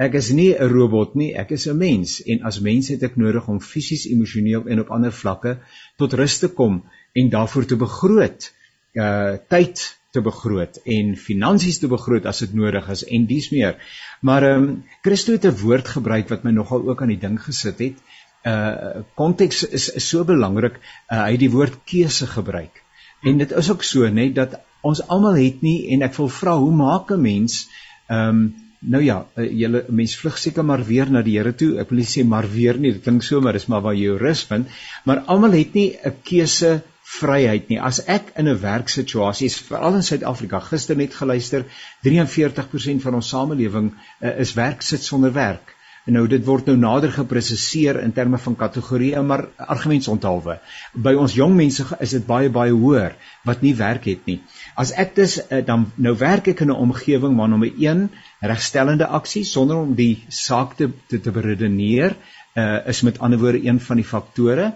Ek 0.00 0.14
is 0.18 0.30
nie 0.32 0.50
'n 0.54 0.68
robot 0.72 1.14
nie, 1.14 1.34
ek 1.36 1.50
is 1.52 1.66
'n 1.68 1.76
mens 1.76 2.20
en 2.24 2.42
as 2.48 2.60
mens 2.60 2.88
het 2.88 3.02
ek 3.02 3.16
nodig 3.16 3.48
om 3.48 3.60
fisies, 3.60 4.06
emosioneel 4.06 4.66
en 4.66 4.80
op 4.80 4.90
ander 4.90 5.12
vlakke 5.12 5.58
tot 5.98 6.12
rus 6.12 6.38
te 6.38 6.48
kom 6.48 6.82
en 7.14 7.28
daarvoor 7.28 7.64
te 7.66 7.76
begroot 7.76 8.50
uh 8.94 9.36
tyd 9.48 9.80
te 10.12 10.20
begroot 10.20 10.80
en 10.84 11.14
finansies 11.16 11.78
te 11.80 11.88
begroot 11.88 12.26
as 12.28 12.42
dit 12.44 12.54
nodig 12.54 12.88
is 12.92 13.04
en 13.04 13.26
dies 13.26 13.50
meer. 13.52 13.76
Maar 14.20 14.42
ehm 14.48 14.64
um, 14.64 14.84
Christo 15.02 15.32
het 15.32 15.46
'n 15.46 15.60
woord 15.62 15.88
gebruik 15.88 16.28
wat 16.28 16.44
my 16.44 16.50
nogal 16.50 16.88
ook 16.88 17.02
aan 17.02 17.14
die 17.14 17.22
ding 17.26 17.38
gesit 17.40 17.78
het. 17.78 17.96
Uh 18.44 19.04
konteks 19.14 19.64
is, 19.68 19.88
is 19.88 20.08
so 20.08 20.24
belangrik. 20.24 20.76
Uh, 21.08 21.24
hy 21.24 21.30
het 21.32 21.40
die 21.40 21.50
woord 21.50 21.78
keuse 21.84 22.26
gebruik. 22.26 22.82
En 23.22 23.38
dit 23.38 23.52
is 23.52 23.70
ook 23.70 23.82
so, 23.82 24.08
net 24.08 24.34
dat 24.34 24.60
ons 24.82 25.02
almal 25.08 25.38
het 25.38 25.62
nie 25.62 25.92
en 25.94 26.02
ek 26.02 26.18
wil 26.18 26.28
vra 26.28 26.56
hoe 26.58 26.74
maak 26.74 27.10
'n 27.10 27.22
mens 27.22 27.64
ehm 28.08 28.28
um, 28.28 28.42
nou 28.82 29.02
ja, 29.02 29.20
uh, 29.38 29.44
julle 29.46 29.84
mens 29.88 30.16
vlug 30.18 30.38
seker 30.38 30.64
maar 30.66 30.84
weer 30.86 31.10
na 31.10 31.22
die 31.22 31.36
Here 31.38 31.52
toe. 31.54 31.76
Ek 31.78 31.90
wil 31.92 32.00
nie 32.02 32.08
sê 32.08 32.24
maar 32.26 32.48
weer 32.50 32.78
nie, 32.78 32.92
dit 32.92 33.02
klink 33.04 33.22
so 33.22 33.40
maar 33.40 33.52
dis 33.52 33.68
maar 33.70 33.84
waar 33.84 33.94
jy 33.94 34.08
jou 34.08 34.16
rus 34.18 34.42
vind, 34.48 34.66
maar 35.04 35.22
almal 35.26 35.54
het 35.58 35.74
nie 35.74 35.92
'n 36.04 36.14
keuse 36.22 36.82
vryheid 37.12 37.68
nie. 37.68 37.78
As 37.80 38.00
ek 38.06 38.32
in 38.36 38.48
'n 38.48 38.60
werksituasie 38.60 39.46
is, 39.46 39.60
veral 39.60 39.94
in 39.94 40.02
Suid-Afrika, 40.02 40.60
gister 40.60 40.96
net 40.96 41.14
geluister, 41.14 41.64
43% 42.02 43.02
van 43.02 43.14
ons 43.14 43.28
samelewing 43.28 43.92
uh, 43.92 44.38
is 44.38 44.54
werk 44.54 44.82
sit 44.82 45.02
sonder 45.02 45.32
werk. 45.32 45.76
En 46.06 46.16
nou 46.18 46.26
dit 46.26 46.44
word 46.44 46.66
nou 46.66 46.76
nader 46.76 47.12
gepresiseer 47.14 48.00
in 48.02 48.12
terme 48.12 48.38
van 48.38 48.56
kategorieë, 48.58 49.22
maar 49.22 49.44
argumentsonthaalwe. 49.56 50.58
By 50.94 51.12
ons 51.14 51.36
jong 51.38 51.54
mense 51.54 51.84
is 52.00 52.10
dit 52.10 52.26
baie 52.26 52.50
baie 52.50 52.72
hoër 52.72 53.14
wat 53.44 53.62
nie 53.62 53.74
werk 53.78 54.08
het 54.10 54.26
nie. 54.26 54.40
As 54.74 54.92
ek 54.96 55.14
dus 55.16 55.36
uh, 55.38 55.60
dan 55.64 55.90
nou 56.00 56.14
werk 56.16 56.48
ek 56.48 56.62
in 56.64 56.70
'n 56.72 56.82
omgewing 56.86 57.36
waar 57.36 57.48
nommer 57.48 57.72
1 57.78 58.08
regstellende 58.40 59.06
aksie 59.06 59.44
sonder 59.44 59.76
om 59.76 59.94
die 59.94 60.24
saak 60.28 60.76
te 60.76 60.88
te, 61.08 61.20
te 61.20 61.30
beredeneer 61.30 62.16
uh, 62.56 62.86
is 62.86 63.02
met 63.02 63.18
ander 63.18 63.38
woorde 63.38 63.64
een 63.64 63.80
van 63.80 63.96
die 63.96 64.08
faktore. 64.08 64.72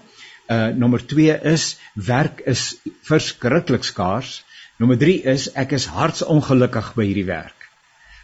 Uh 0.47 0.67
nommer 0.67 1.07
2 1.07 1.41
is 1.53 1.79
werk 1.95 2.41
is 2.47 2.77
verskriklik 3.03 3.85
skaars. 3.85 4.45
Nommer 4.79 4.99
3 4.99 5.23
is 5.33 5.49
ek 5.53 5.73
is 5.73 5.87
hartsongelukkig 5.87 6.93
by 6.95 7.07
hierdie 7.09 7.31
werk. 7.31 7.71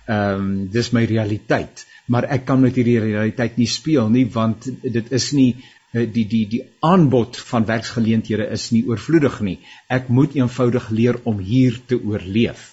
Ehm 0.07 0.45
um, 0.45 0.53
dis 0.71 0.91
my 0.93 1.05
realiteit, 1.05 1.87
maar 2.07 2.29
ek 2.37 2.45
kan 2.45 2.61
met 2.61 2.77
hierdie 2.77 3.01
realiteit 3.01 3.57
nie 3.57 3.71
speel 3.71 4.09
nie 4.11 4.27
want 4.35 4.69
dit 4.83 5.13
is 5.13 5.33
nie 5.33 5.65
die 5.93 6.25
die 6.27 6.45
die 6.49 6.63
aanbod 6.81 7.37
van 7.37 7.67
werksgeleenthede 7.69 8.47
is 8.57 8.71
nie 8.73 8.85
oorvloedig 8.89 9.41
nie. 9.41 9.59
Ek 9.89 10.09
moet 10.09 10.37
eenvoudig 10.37 10.89
leer 10.91 11.19
om 11.29 11.39
hier 11.39 11.77
te 11.87 11.99
oorleef. 12.01 12.71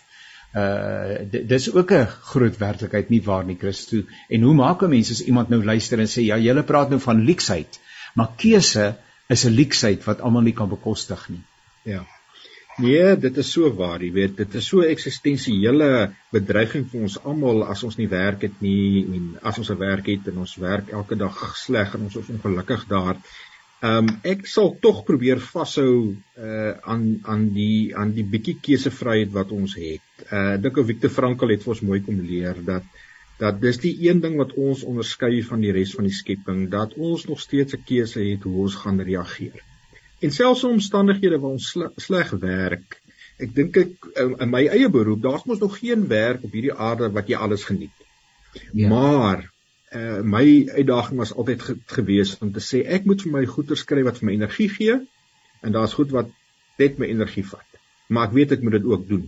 Uh 0.56 1.20
dis 1.30 1.72
ook 1.74 1.92
'n 1.92 2.08
groot 2.32 2.58
werklikheid 2.58 3.10
nie 3.10 3.22
waar 3.24 3.46
nie 3.46 3.58
Christo. 3.60 4.04
En 4.30 4.42
hoe 4.42 4.54
maak 4.54 4.82
'n 4.84 4.90
mens 4.90 5.12
as 5.12 5.24
iemand 5.24 5.50
nou 5.50 5.64
luister 5.64 6.00
en 6.00 6.08
sê 6.08 6.22
ja, 6.22 6.38
jy 6.38 6.64
praat 6.64 6.90
nou 6.90 7.00
van 7.00 7.26
leksheid, 7.26 7.80
maar 8.16 8.32
keuse 8.38 8.96
is 9.28 9.46
'n 9.46 9.54
leksheid 9.54 10.04
wat 10.04 10.22
almal 10.22 10.42
nie 10.42 10.54
kan 10.54 10.70
bekostig 10.70 11.30
nie. 11.30 11.44
Ja. 11.84 12.06
Nee, 12.80 13.16
dit 13.20 13.38
is 13.42 13.50
so 13.52 13.68
waar, 13.76 14.00
jy 14.00 14.10
weet, 14.16 14.38
dit 14.38 14.54
is 14.56 14.68
so 14.72 14.86
eksistensiële 14.88 15.90
bedreiging 16.32 16.86
vir 16.88 17.02
ons 17.10 17.18
almal 17.28 17.66
as 17.68 17.84
ons 17.84 17.98
nie 18.00 18.08
werk 18.08 18.46
het 18.48 18.62
nie 18.64 19.04
en 19.04 19.26
as 19.52 19.60
ons 19.60 19.72
'n 19.74 19.80
werk 19.82 20.08
het 20.08 20.30
en 20.32 20.38
ons 20.46 20.56
werk 20.64 20.94
elke 21.00 21.18
dag 21.20 21.42
sleg 21.60 21.96
en 21.96 22.08
ons 22.08 22.16
is 22.22 22.30
ongelukkig 22.36 22.88
daar. 22.88 23.20
Ehm 23.82 24.08
um, 24.08 24.08
ek 24.24 24.48
sal 24.48 24.72
tog 24.86 25.04
probeer 25.10 25.40
vashou 25.40 26.16
uh 26.48 26.72
aan 26.94 27.04
aan 27.24 27.46
die 27.60 27.96
aan 27.96 28.12
die 28.16 28.28
bietjie 28.34 28.58
keusevryheid 28.68 29.32
wat 29.36 29.52
ons 29.52 29.76
het. 29.76 30.26
Uh 30.32 30.56
ek 30.56 30.64
dink 30.64 30.80
Victor 30.92 31.16
Frankl 31.20 31.52
het 31.52 31.64
vir 31.64 31.76
ons 31.76 31.86
mooi 31.92 32.00
kom 32.08 32.20
leer 32.32 32.60
dat 32.72 32.84
dat 33.40 33.62
dis 33.62 33.80
die 33.80 33.96
een 34.08 34.20
ding 34.24 34.36
wat 34.40 34.56
ons 34.56 34.84
onderskei 34.84 35.44
van 35.52 35.64
die 35.64 35.72
res 35.76 35.96
van 35.96 36.08
die 36.08 36.16
skepping 36.16 36.68
dat 36.70 36.96
ons 36.96 37.28
nog 37.28 37.40
steeds 37.40 37.76
'n 37.76 37.84
keuse 37.92 38.24
het 38.24 38.44
hoe 38.44 38.62
ons 38.68 38.76
gaan 38.76 39.00
reageer. 39.00 39.64
En 40.20 40.34
selfs 40.36 40.64
in 40.64 40.76
omstandighede 40.78 41.40
waar 41.40 41.56
ons 41.58 41.70
sleg 41.96 42.32
werk, 42.42 43.00
ek 43.40 43.54
dink 43.56 43.78
ek 43.80 44.10
in 44.20 44.50
my 44.52 44.66
eie 44.68 44.90
beroep, 44.92 45.22
daar's 45.24 45.46
mos 45.48 45.62
nog 45.64 45.78
geen 45.80 46.08
werk 46.12 46.44
op 46.44 46.56
hierdie 46.56 46.76
aarde 46.76 47.12
wat 47.16 47.32
jy 47.32 47.40
alles 47.40 47.64
geniet. 47.70 47.96
Ja. 48.74 48.90
Maar 48.92 49.46
uh, 49.46 50.20
my 50.22 50.46
uitdaging 50.76 51.22
was 51.24 51.34
altyd 51.34 51.64
ge 51.64 51.78
gewees 51.96 52.36
om 52.44 52.52
te 52.52 52.64
sê 52.64 52.84
ek 52.84 53.08
moet 53.08 53.24
vir 53.24 53.36
my 53.38 53.46
goeie 53.48 53.80
skryf 53.80 54.10
wat 54.10 54.20
vir 54.20 54.32
my 54.32 54.38
energie 54.42 54.70
gee 54.76 55.00
en 55.64 55.76
daar's 55.76 55.96
goed 55.96 56.12
wat 56.16 56.32
net 56.82 57.00
my 57.00 57.08
energie 57.12 57.46
vat. 57.48 57.80
Maar 58.10 58.30
ek 58.30 58.36
weet 58.40 58.58
ek 58.58 58.66
moet 58.66 58.80
dit 58.80 58.92
ook 58.92 59.08
doen 59.08 59.28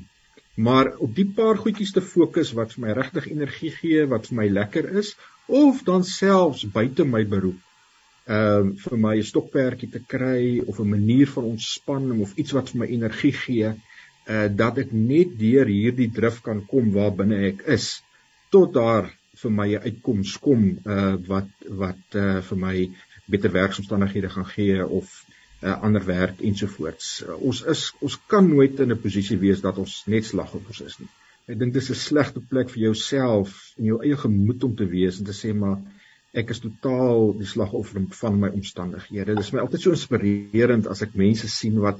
maar 0.56 0.98
op 0.98 1.16
die 1.16 1.26
paar 1.26 1.58
goedjies 1.58 1.94
te 1.96 2.02
fokus 2.04 2.52
wat 2.58 2.74
vir 2.76 2.86
my 2.86 2.96
regtig 2.98 3.28
energie 3.32 3.72
gee, 3.72 4.06
wat 4.12 4.28
vir 4.30 4.38
my 4.42 4.48
lekker 4.52 4.90
is 5.02 5.16
of 5.48 5.84
dan 5.88 6.04
selfs 6.04 6.66
buite 6.76 7.06
my 7.08 7.24
beroep. 7.28 7.60
Ehm 8.28 8.68
uh, 8.68 8.76
vir 8.84 8.98
my 8.98 9.16
'n 9.18 9.30
stokperdjie 9.32 9.90
te 9.90 10.02
kry 10.14 10.62
of 10.66 10.80
'n 10.80 10.90
manier 10.90 11.28
van 11.28 11.50
ontspanning 11.54 12.22
of 12.22 12.36
iets 12.38 12.52
wat 12.52 12.70
vir 12.70 12.80
my 12.80 12.88
energie 12.88 13.34
gee, 13.34 13.74
uh 14.28 14.48
dat 14.64 14.78
ek 14.78 14.92
net 14.92 15.40
deur 15.40 15.66
hierdie 15.66 16.12
drif 16.12 16.42
kan 16.42 16.66
kom 16.66 16.92
waar 16.94 17.16
binne 17.16 17.40
ek 17.48 17.66
is 17.78 18.04
tot 18.52 18.74
daar 18.74 19.10
vir 19.42 19.52
my 19.52 19.68
'n 19.74 19.84
uitkoms 19.88 20.38
kom 20.38 20.78
uh 20.86 21.16
wat 21.28 21.50
wat 21.84 22.04
uh 22.16 22.42
vir 22.42 22.58
my 22.58 22.76
beter 23.26 23.52
werksomstandighede 23.52 24.30
gaan 24.30 24.46
gee 24.46 24.86
of 24.86 25.26
uh, 25.62 25.82
ander 25.82 26.06
werk 26.06 26.42
ensovoorts. 26.42 27.24
Uh, 27.26 27.38
ons 27.50 27.64
is 27.74 27.88
ons 28.00 28.20
kan 28.28 28.48
nooit 28.48 28.80
in 28.80 28.92
'n 28.92 29.02
posisie 29.02 29.38
wees 29.38 29.62
dat 29.62 29.78
ons 29.78 30.04
net 30.06 30.26
slagoffers 30.26 30.82
is 30.82 31.00
nie. 31.00 31.10
Ek 31.48 31.60
dink 31.60 31.74
dis 31.74 31.90
'n 31.90 31.96
slegte 31.96 32.42
plek 32.42 32.70
vir 32.70 32.84
jouself 32.90 33.74
en 33.78 33.86
jou 33.86 34.02
eie 34.04 34.18
gemoed 34.18 34.64
om 34.64 34.76
te 34.76 34.86
wees 34.86 35.20
en 35.20 35.26
te 35.26 35.38
sê 35.38 35.54
maar 35.54 35.78
ek 36.32 36.52
is 36.54 36.62
totaal 36.64 37.34
die 37.40 37.48
slagoffer 37.48 38.04
van 38.22 38.38
my 38.40 38.50
omstandighede. 38.56 39.36
Dit 39.36 39.46
is 39.46 39.52
my 39.54 39.64
altyd 39.66 39.84
so 39.84 39.96
inspirerend 39.96 40.88
as 40.88 41.04
ek 41.04 41.18
mense 41.20 41.50
sien 41.52 41.80
wat 41.84 42.00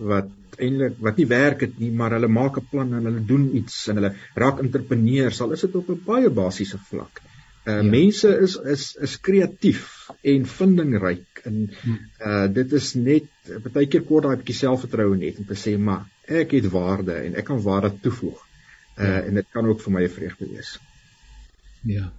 wat 0.00 0.30
eintlik 0.56 0.94
wat 1.04 1.18
nie 1.20 1.26
werk 1.28 1.64
het 1.66 1.74
nie, 1.80 1.90
maar 1.92 2.14
hulle 2.16 2.28
maak 2.32 2.56
'n 2.56 2.68
plan 2.70 2.94
en 2.96 3.04
hulle 3.04 3.24
doen 3.26 3.50
iets 3.56 3.88
en 3.88 4.00
hulle 4.00 4.14
raak 4.34 4.62
entrepreneurs, 4.64 5.40
al 5.40 5.52
is 5.52 5.60
dit 5.60 5.76
op 5.76 5.90
'n 5.90 6.00
baie 6.06 6.30
basiese 6.30 6.78
vlak. 6.78 7.20
Uh 7.66 7.74
ja. 7.76 7.82
mense 7.82 8.28
is 8.40 8.56
is 8.56 8.96
is 8.96 9.20
kreatief 9.20 10.08
en 10.22 10.46
vindingryk 10.46 11.42
en 11.44 11.70
uh 12.26 12.46
dit 12.48 12.72
is 12.72 12.94
net 12.94 13.28
baie 13.72 13.86
keer 13.86 14.06
kort 14.08 14.24
daai 14.24 14.36
bietjie 14.36 14.56
selfvertroue 14.56 15.16
net 15.16 15.38
om 15.38 15.44
te 15.44 15.58
sê 15.64 15.76
maar 15.78 16.06
ek 16.24 16.56
het 16.56 16.70
waarde 16.72 17.18
en 17.26 17.36
ek 17.36 17.44
kan 17.44 17.60
waarde 17.62 17.92
toevoeg. 18.00 18.40
Uh 18.96 19.04
ja. 19.04 19.20
en 19.20 19.34
dit 19.34 19.46
kan 19.52 19.66
ook 19.66 19.80
vir 19.80 19.92
my 19.92 20.02
'n 20.04 20.16
vreugde 20.16 20.48
wees. 20.48 20.78
Ja. 21.84 22.12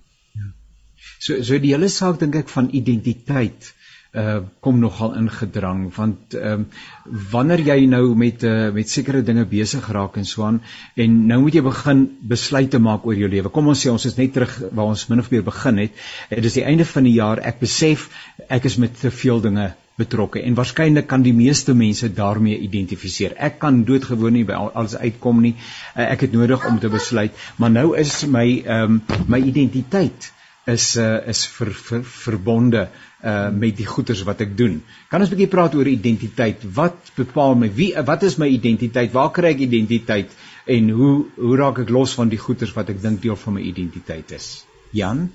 So 1.20 1.42
so 1.44 1.60
die 1.60 1.74
hele 1.76 1.90
saak 1.90 2.20
dink 2.20 2.36
ek 2.36 2.50
van 2.50 2.72
identiteit 2.82 3.74
uh 4.12 4.40
kom 4.60 4.80
nogal 4.80 5.14
ingedrang 5.16 5.84
want 5.96 6.34
ehm 6.36 6.64
uh, 6.64 7.20
wanneer 7.32 7.62
jy 7.68 7.86
nou 7.92 8.16
met 8.22 8.44
uh, 8.44 8.72
met 8.78 8.90
sekere 8.90 9.22
dinge 9.30 9.46
besig 9.54 9.86
raak 9.98 10.18
en 10.20 10.26
so 10.32 10.44
aan 10.44 10.58
en 11.06 11.14
nou 11.28 11.38
moet 11.44 11.56
jy 11.56 11.62
begin 11.68 12.02
besluite 12.34 12.82
maak 12.88 13.06
oor 13.06 13.16
jou 13.16 13.30
lewe. 13.32 13.50
Kom 13.50 13.70
ons 13.72 13.86
sê 13.86 13.92
ons 13.92 14.06
is 14.10 14.18
net 14.18 14.34
terug 14.34 14.58
waar 14.72 14.92
ons 14.96 15.06
min 15.10 15.24
of 15.24 15.30
meer 15.32 15.46
begin 15.48 15.80
het. 15.86 16.04
Dit 16.34 16.50
is 16.50 16.60
die 16.60 16.66
einde 16.74 16.86
van 16.90 17.08
die 17.08 17.14
jaar. 17.14 17.40
Ek 17.40 17.64
besef 17.64 18.10
ek 18.50 18.68
is 18.68 18.78
met 18.84 19.00
te 19.00 19.14
veel 19.22 19.40
dinge 19.48 19.70
betrokke 20.04 20.44
en 20.44 20.60
waarskynlik 20.60 21.08
kan 21.08 21.24
die 21.24 21.36
meeste 21.38 21.74
mense 21.86 22.12
daarmee 22.20 22.60
identifiseer. 22.68 23.38
Ek 23.38 23.60
kan 23.64 23.86
doodgewoon 23.88 24.36
nie 24.42 24.44
by 24.52 24.60
alles 24.60 24.98
uitkom 25.00 25.40
nie. 25.48 25.56
Uh, 25.96 26.10
ek 26.10 26.28
het 26.28 26.36
nodig 26.36 26.68
om 26.68 26.84
te 26.84 26.92
besluit, 26.92 27.48
maar 27.56 27.72
nou 27.72 27.96
is 27.96 28.26
my 28.28 28.46
ehm 28.60 29.00
um, 29.00 29.02
my 29.32 29.40
identiteit 29.54 30.34
is 30.66 30.96
uh, 30.98 31.28
is 31.28 31.46
ver, 31.48 31.74
ver, 31.74 32.04
verbonde 32.04 32.90
uh 33.24 33.50
met 33.50 33.78
die 33.78 33.86
goeders 33.86 34.22
wat 34.26 34.42
ek 34.42 34.56
doen. 34.58 34.82
Kan 35.10 35.22
ons 35.22 35.30
'n 35.30 35.36
bietjie 35.36 35.50
praat 35.50 35.76
oor 35.76 35.88
identiteit? 35.88 36.64
Wat 36.74 37.12
bepaal 37.16 37.56
my? 37.56 37.70
Wie 37.74 37.94
wat 38.06 38.24
is 38.24 38.38
my 38.38 38.48
identiteit? 38.48 39.12
Waar 39.12 39.32
kry 39.32 39.54
ek 39.56 39.66
identiteit 39.66 40.30
en 40.66 40.90
hoe 40.90 41.26
hoe 41.36 41.58
raak 41.58 41.80
ek 41.80 41.90
los 41.90 42.14
van 42.14 42.30
die 42.30 42.38
goeders 42.38 42.74
wat 42.74 42.90
ek 42.90 43.02
dink 43.02 43.22
deel 43.22 43.36
van 43.36 43.54
my 43.54 43.62
identiteit 43.62 44.32
is? 44.32 44.66
Jan? 44.92 45.32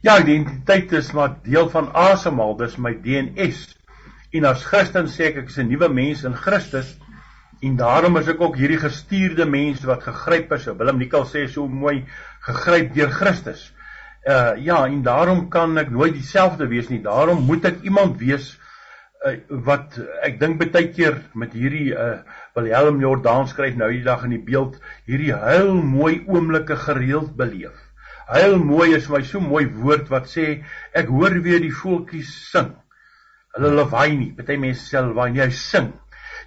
Ja, 0.00 0.18
identiteit 0.18 0.92
is 0.92 1.12
maar 1.12 1.34
deel 1.42 1.68
van 1.70 1.90
asemhaal, 1.92 2.56
dis 2.56 2.76
my 2.76 2.94
DNS. 2.94 3.74
En 4.30 4.44
as 4.44 4.62
Christen 4.62 5.08
sê 5.10 5.32
ek 5.32 5.42
ek 5.42 5.48
is 5.48 5.58
'n 5.58 5.68
nuwe 5.68 5.88
mens 5.88 6.24
in 6.24 6.34
Christus 6.34 6.96
en 7.62 7.76
daarom 7.76 8.16
is 8.16 8.28
ek 8.28 8.40
ook 8.40 8.56
hierdie 8.56 8.78
gestuurde 8.78 9.44
mens 9.44 9.82
wat 9.82 10.02
gegryp 10.02 10.52
is. 10.52 10.66
Willem 10.66 10.98
Nikkel 10.98 11.26
sê 11.26 11.48
so 11.48 11.66
mooi 11.66 12.04
gegryp 12.46 12.94
deur 12.94 13.10
Christus 13.10 13.72
uh 14.26 14.56
ja, 14.58 14.86
en 14.86 15.02
daarom 15.02 15.48
kan 15.48 15.78
ek 15.78 15.90
nooit 15.90 16.16
dieselfde 16.16 16.66
wees 16.68 16.88
nie. 16.88 17.02
Daarom 17.02 17.44
moet 17.46 17.64
ek 17.64 17.84
iemand 17.86 18.18
wees 18.18 18.56
uh, 19.24 19.36
wat 19.48 19.98
ek 20.26 20.40
dink 20.40 20.58
baie 20.60 20.88
keer 20.92 21.20
met 21.34 21.54
hierdie 21.54 21.92
uh 21.94 22.18
Wilhelm 22.58 23.00
Jordaan 23.00 23.46
skryf 23.48 23.76
nou 23.78 23.90
die 23.92 24.02
dag 24.02 24.24
in 24.26 24.34
die 24.34 24.42
beeld 24.42 24.80
hierdie 25.06 25.30
heel 25.34 25.76
mooi 25.82 26.24
oomblikke 26.26 26.76
gereeld 26.76 27.36
beleef. 27.38 27.76
Heel 28.28 28.58
mooi 28.58 28.92
is 28.96 29.08
my 29.08 29.22
so 29.22 29.40
mooi 29.40 29.64
woord 29.70 30.10
wat 30.12 30.26
sê 30.28 30.64
ek 30.92 31.08
hoor 31.08 31.38
weer 31.44 31.62
die 31.62 31.72
voeltjies 31.72 32.32
sing. 32.50 32.74
Hulle 33.54 33.70
lawaai 33.78 34.16
nie, 34.16 34.32
party 34.36 34.58
mense 34.60 34.84
sê 34.90 35.00
lawaai 35.00 35.30
nie, 35.32 35.44
hy 35.46 35.54
sing. 35.54 35.92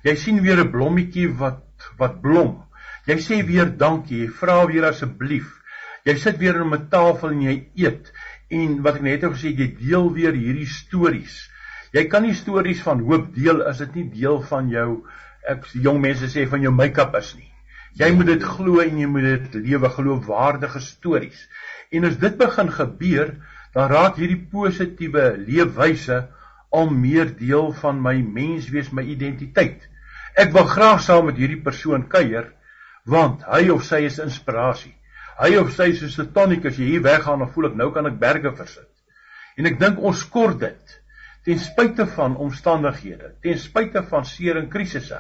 Jy 0.04 0.16
sien 0.20 0.44
weer 0.44 0.60
'n 0.60 0.72
blommetjie 0.72 1.32
wat 1.40 1.64
wat 1.98 2.22
blom. 2.22 2.60
Jy 3.08 3.18
sê 3.18 3.42
weer 3.48 3.72
dankie, 3.78 4.26
jy 4.26 4.30
vra 4.30 4.66
weer 4.68 4.86
asseblief 4.92 5.61
jy 6.08 6.16
sit 6.18 6.38
weer 6.42 6.62
om 6.62 6.74
'n 6.74 6.90
tafel 6.90 7.32
en 7.32 7.42
jy 7.42 7.56
eet 7.76 8.12
en 8.50 8.82
wat 8.84 8.96
ek 8.96 9.02
net 9.02 9.22
het 9.22 9.34
gesê 9.34 9.56
jy 9.56 9.76
deel 9.80 10.12
weer 10.14 10.34
hierdie 10.34 10.68
stories. 10.68 11.50
Jy 11.94 12.08
kan 12.08 12.24
nie 12.24 12.34
stories 12.34 12.82
van 12.82 13.00
hoop 13.00 13.34
deel 13.36 13.64
as 13.68 13.78
dit 13.78 13.96
nie 13.96 14.10
deel 14.22 14.42
van 14.42 14.70
jou 14.70 15.04
ek 15.50 15.66
jong 15.74 16.02
mense 16.02 16.28
sê 16.30 16.46
van 16.50 16.62
jou 16.62 16.72
make-up 16.72 17.16
is 17.16 17.36
nie. 17.36 17.50
Jy 18.00 18.12
moet 18.16 18.30
dit 18.32 18.44
glo 18.44 18.80
en 18.80 19.00
jy 19.00 19.08
moet 19.08 19.28
dit 19.28 19.56
lewe 19.66 19.90
geloofwaardige 19.90 20.80
stories. 20.80 21.48
En 21.92 22.06
as 22.08 22.18
dit 22.18 22.38
begin 22.38 22.70
gebeur, 22.72 23.34
dan 23.74 23.90
raak 23.92 24.20
hierdie 24.20 24.40
positiewe 24.52 25.34
leefwyse 25.38 26.22
al 26.72 26.90
meer 26.90 27.34
deel 27.36 27.72
van 27.82 28.00
my 28.00 28.16
menswees, 28.24 28.92
my 28.96 29.04
identiteit. 29.04 29.84
Ek 30.40 30.54
wil 30.56 30.68
graag 30.72 31.02
saam 31.04 31.28
met 31.28 31.40
hierdie 31.40 31.60
persoon 31.64 32.08
kuier 32.08 32.54
want 33.10 33.42
hy 33.50 33.66
of 33.74 33.84
sy 33.84 34.04
is 34.06 34.20
inspirasie. 34.22 34.94
Hy 35.42 35.56
of 35.58 35.72
sy 35.74 35.90
soos 35.98 36.20
'n 36.22 36.34
toniek 36.36 36.66
as 36.70 36.78
jy 36.78 36.88
hier 36.94 37.02
weggaan 37.06 37.40
dan 37.42 37.50
voel 37.50 37.72
ek 37.72 37.78
nou 37.80 37.90
kan 37.92 38.06
ek 38.06 38.20
berge 38.22 38.52
versit. 38.54 38.90
En 39.58 39.66
ek 39.66 39.80
dink 39.80 40.00
ons 40.00 40.24
kort 40.30 40.60
dit 40.60 40.98
ten 41.46 41.58
spyte 41.58 42.06
van 42.16 42.36
omstandighede, 42.38 43.34
ten 43.42 43.58
spyte 43.58 44.04
van 44.12 44.26
seer 44.26 44.60
en 44.60 44.70
krisisse. 44.70 45.18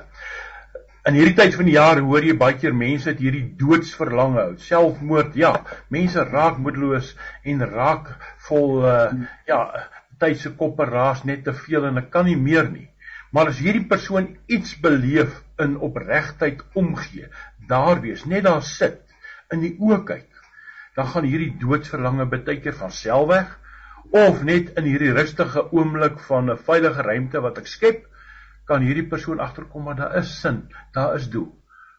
In 1.10 1.17
hierdie 1.17 1.34
tyd 1.34 1.55
van 1.57 1.65
die 1.65 1.73
jaar 1.73 1.97
hoor 2.05 2.21
jy 2.21 2.36
baie 2.38 2.60
keer 2.62 2.75
mense 2.77 3.10
het 3.10 3.19
hierdie 3.23 3.47
doodsverlange, 3.57 4.43
selfmoord, 4.62 5.34
ja, 5.34 5.55
mense 5.89 6.21
raak 6.29 6.62
moedeloos 6.62 7.15
en 7.41 7.65
raak 7.65 8.13
vol 8.45 8.86
uh 8.86 9.10
ja, 9.49 9.62
tyd 10.21 10.38
se 10.38 10.53
koppe 10.53 10.86
raas 10.86 11.23
net 11.25 11.41
te 11.47 11.55
veel 11.57 11.89
en 11.89 11.97
ek 11.97 12.12
kan 12.13 12.29
nie 12.29 12.38
meer 12.38 12.69
nie. 12.69 12.91
Maar 13.34 13.49
as 13.49 13.62
hierdie 13.63 13.88
persoon 13.89 14.36
iets 14.45 14.75
beleef 14.84 15.39
in 15.57 15.79
opregtheid 15.81 16.62
omgee, 16.77 17.31
daar 17.65 18.03
wees, 18.03 18.27
net 18.29 18.45
daar 18.45 18.62
sit 18.62 19.01
in 19.51 19.63
die 19.65 19.75
oë 19.79 20.03
kyk, 20.07 20.29
dan 20.95 21.07
gaan 21.13 21.27
hierdie 21.27 21.53
doodsverlange 21.59 22.27
baie 22.31 22.59
keer 22.63 22.75
van 22.77 22.91
self 22.95 23.27
weg 23.31 23.57
of 24.17 24.43
net 24.43 24.73
in 24.79 24.87
hierdie 24.89 25.13
rustige 25.15 25.63
oomblik 25.71 26.19
van 26.27 26.51
'n 26.51 26.57
veilige 26.67 27.01
ruimte 27.07 27.41
wat 27.41 27.57
ek 27.57 27.67
skep, 27.67 28.05
kan 28.65 28.81
hierdie 28.81 29.07
persoon 29.07 29.39
agterkom 29.39 29.83
maar 29.83 29.95
daar 29.95 30.15
is 30.17 30.31
sin, 30.41 30.67
daar 30.93 31.15
is 31.15 31.29
doel. 31.29 31.51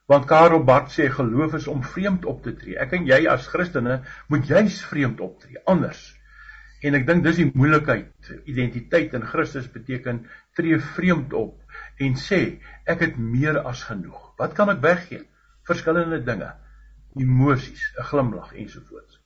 Want 0.07 0.27
Karel 0.27 0.65
Barth 0.65 0.93
sê 0.93 1.09
geloof 1.09 1.55
is 1.55 1.67
om 1.67 1.83
vreemd 1.83 2.25
op 2.25 2.43
te 2.43 2.55
tree. 2.57 2.77
Ek 2.77 2.93
en 2.93 3.07
jy 3.07 3.27
as 3.29 3.47
Christene 3.49 4.03
moet 4.29 4.47
juis 4.47 4.83
vreemd 4.85 5.21
optree, 5.21 5.63
anders. 5.65 6.01
En 6.83 6.95
ek 6.95 7.07
dink 7.07 7.25
dis 7.25 7.37
die 7.37 7.51
moeilikheid. 7.55 8.33
Identiteit 8.45 9.15
in 9.15 9.23
Christus 9.23 9.71
beteken 9.71 10.27
tree 10.57 10.79
vreemd 10.79 11.33
op 11.33 11.61
en 11.99 12.17
sê 12.19 12.59
ek 12.85 13.01
het 13.01 13.17
meer 13.17 13.61
as 13.63 13.85
genoeg. 13.85 14.35
Wat 14.39 14.55
kan 14.55 14.69
ek 14.69 14.83
weggee? 14.83 15.23
Verskillende 15.65 16.19
dinge 16.25 16.53
emosies, 17.21 17.83
'n 17.99 18.07
glimlag 18.11 18.53
ensovoorts. 18.55 19.19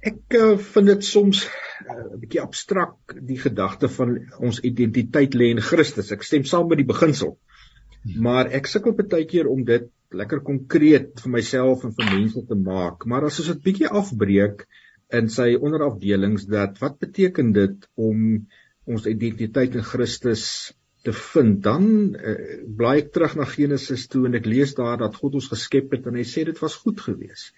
Ek 0.00 0.36
uh, 0.38 0.56
vind 0.56 0.86
dit 0.86 1.04
soms 1.04 1.44
'n 1.44 1.94
uh, 1.94 2.18
bietjie 2.20 2.40
abstrakt 2.40 3.16
die 3.30 3.38
gedagte 3.38 3.88
van 3.88 4.16
ons 4.38 4.60
identiteit 4.60 5.34
lê 5.34 5.50
in 5.54 5.60
Christus. 5.60 6.12
Ek 6.12 6.22
stem 6.24 6.44
saam 6.48 6.68
met 6.68 6.80
die 6.80 6.88
beginsel. 6.88 7.36
Maar 8.26 8.48
ek 8.56 8.70
sukkel 8.70 8.94
baie 8.96 9.26
keer 9.28 9.48
om 9.50 9.64
dit 9.68 9.90
lekker 10.10 10.40
konkreet 10.46 11.20
vir 11.20 11.32
myself 11.36 11.84
en 11.84 11.92
vir 11.98 12.08
mense 12.14 12.46
te 12.46 12.56
maak. 12.56 13.04
Maar 13.04 13.28
as 13.28 13.42
ons 13.42 13.52
dit 13.52 13.62
bietjie 13.66 13.90
afbreek 14.00 14.64
in 15.12 15.28
sy 15.28 15.52
onderafdelings 15.58 16.46
dat 16.50 16.78
wat 16.80 16.98
beteken 17.02 17.52
dit 17.52 17.86
om 17.94 18.46
ons 18.90 19.06
identiteit 19.06 19.76
in 19.76 19.86
Christus 19.86 20.72
te 21.02 21.12
vind, 21.16 21.60
dan 21.64 21.84
uh, 22.14 22.34
blaai 22.76 23.00
ek 23.00 23.12
terug 23.14 23.36
na 23.38 23.46
Genesis 23.48 24.06
toe 24.12 24.26
en 24.28 24.36
ek 24.36 24.48
lees 24.48 24.74
daar 24.76 24.98
dat 25.00 25.16
God 25.20 25.38
ons 25.40 25.48
geskep 25.52 25.94
het 25.96 26.08
en 26.10 26.18
hy 26.20 26.26
sê 26.28 26.44
dit 26.48 26.58
was 26.60 26.76
goed 26.82 27.00
geweest. 27.00 27.54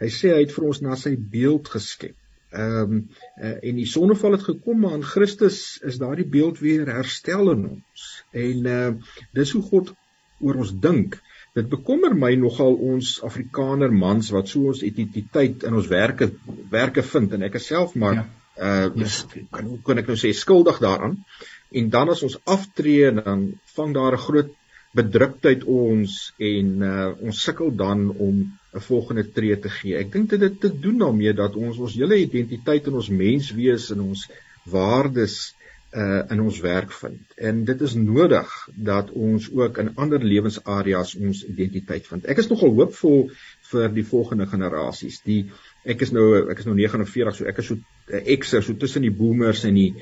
Hy 0.00 0.08
sê 0.12 0.32
hy 0.32 0.44
het 0.44 0.54
vir 0.54 0.68
ons 0.68 0.80
na 0.84 0.96
sy 1.00 1.14
beeld 1.16 1.68
geskep. 1.72 2.16
Ehm 2.56 2.96
um, 2.96 2.98
uh, 3.42 3.56
en 3.68 3.78
die 3.80 3.88
sonneval 3.90 4.36
het 4.36 4.46
gekom 4.46 4.84
maar 4.84 4.96
in 4.96 5.04
Christus 5.04 5.80
is 5.84 5.98
daardie 6.00 6.28
beeld 6.30 6.60
weer 6.62 6.88
herstel 6.88 7.50
in 7.52 7.64
ons. 7.74 8.04
En 8.32 8.68
uh 8.72 8.90
dis 9.36 9.52
hoe 9.56 9.64
God 9.66 9.92
oor 10.40 10.60
ons 10.64 10.72
dink. 10.80 11.18
Dit 11.56 11.68
bekommer 11.72 12.14
my 12.16 12.34
nogal 12.36 12.76
ons 12.92 13.16
Afrikaner 13.24 13.92
mans 13.92 14.30
wat 14.32 14.48
so 14.52 14.70
ons 14.72 14.84
identiteit 14.84 15.64
in 15.68 15.76
ons 15.76 15.90
werke 15.92 16.30
werke 16.72 17.04
vind 17.04 17.36
en 17.36 17.44
ek 17.48 17.60
is 17.60 17.68
self 17.72 17.96
maar 17.96 18.20
ja. 18.20 18.26
uh 18.56 19.04
ja. 19.04 19.10
kan 19.58 19.76
kan 19.84 20.04
ek 20.04 20.08
nou 20.12 20.16
sê 20.20 20.32
skuldig 20.32 20.80
daaraan. 20.84 21.20
Uh 21.20 21.55
en 21.70 21.90
dan 21.90 22.08
as 22.08 22.22
ons 22.22 22.38
aftree 22.44 23.10
dan 23.12 23.48
vang 23.74 23.94
daar 23.94 24.12
'n 24.12 24.24
groot 24.28 24.54
bedruktheid 24.96 25.64
ons 25.64 26.32
en 26.38 26.68
uh, 26.82 27.10
ons 27.20 27.42
sukkel 27.42 27.74
dan 27.76 28.08
om 28.10 28.36
'n 28.76 28.80
volgende 28.80 29.24
tree 29.32 29.58
te 29.58 29.68
gee. 29.68 29.96
Ek 29.96 30.12
dink 30.12 30.30
dit 30.30 30.40
het 30.40 30.60
te 30.60 30.70
doen 30.80 30.98
daarmee 30.98 31.32
dat 31.32 31.56
ons 31.56 31.78
ons 31.78 31.94
hele 31.94 32.18
identiteit 32.22 32.86
in 32.86 32.94
ons 32.94 33.08
menswees 33.08 33.90
en 33.90 34.00
ons 34.00 34.26
waardes 34.64 35.54
uh 35.96 36.22
in 36.34 36.40
ons 36.42 36.58
werk 36.60 36.92
vind. 36.92 37.20
En 37.36 37.64
dit 37.64 37.80
is 37.80 37.94
nodig 37.94 38.50
dat 38.74 39.10
ons 39.10 39.46
ook 39.52 39.78
in 39.78 39.94
ander 39.94 40.24
lewensareas 40.24 41.14
ons 41.14 41.44
identiteit 41.46 42.06
vind. 42.06 42.26
Ek 42.26 42.42
is 42.42 42.50
nogal 42.50 42.74
hoopvol 42.74 43.30
vir 43.70 43.88
die 43.94 44.04
volgende 44.04 44.46
generasies. 44.50 45.22
Die 45.24 45.46
ek 45.84 46.02
is 46.04 46.12
nou 46.12 46.26
ek 46.50 46.58
is 46.58 46.68
nou 46.68 46.76
49, 46.76 47.36
so 47.38 47.48
ek 47.48 47.62
is 47.62 47.70
so 47.70 47.74
'n 47.76 48.20
uh, 48.20 48.38
Xer, 48.42 48.62
so 48.62 48.74
tussen 48.74 49.02
die 49.02 49.14
boomers 49.14 49.64
en 49.64 49.74
die 49.74 49.94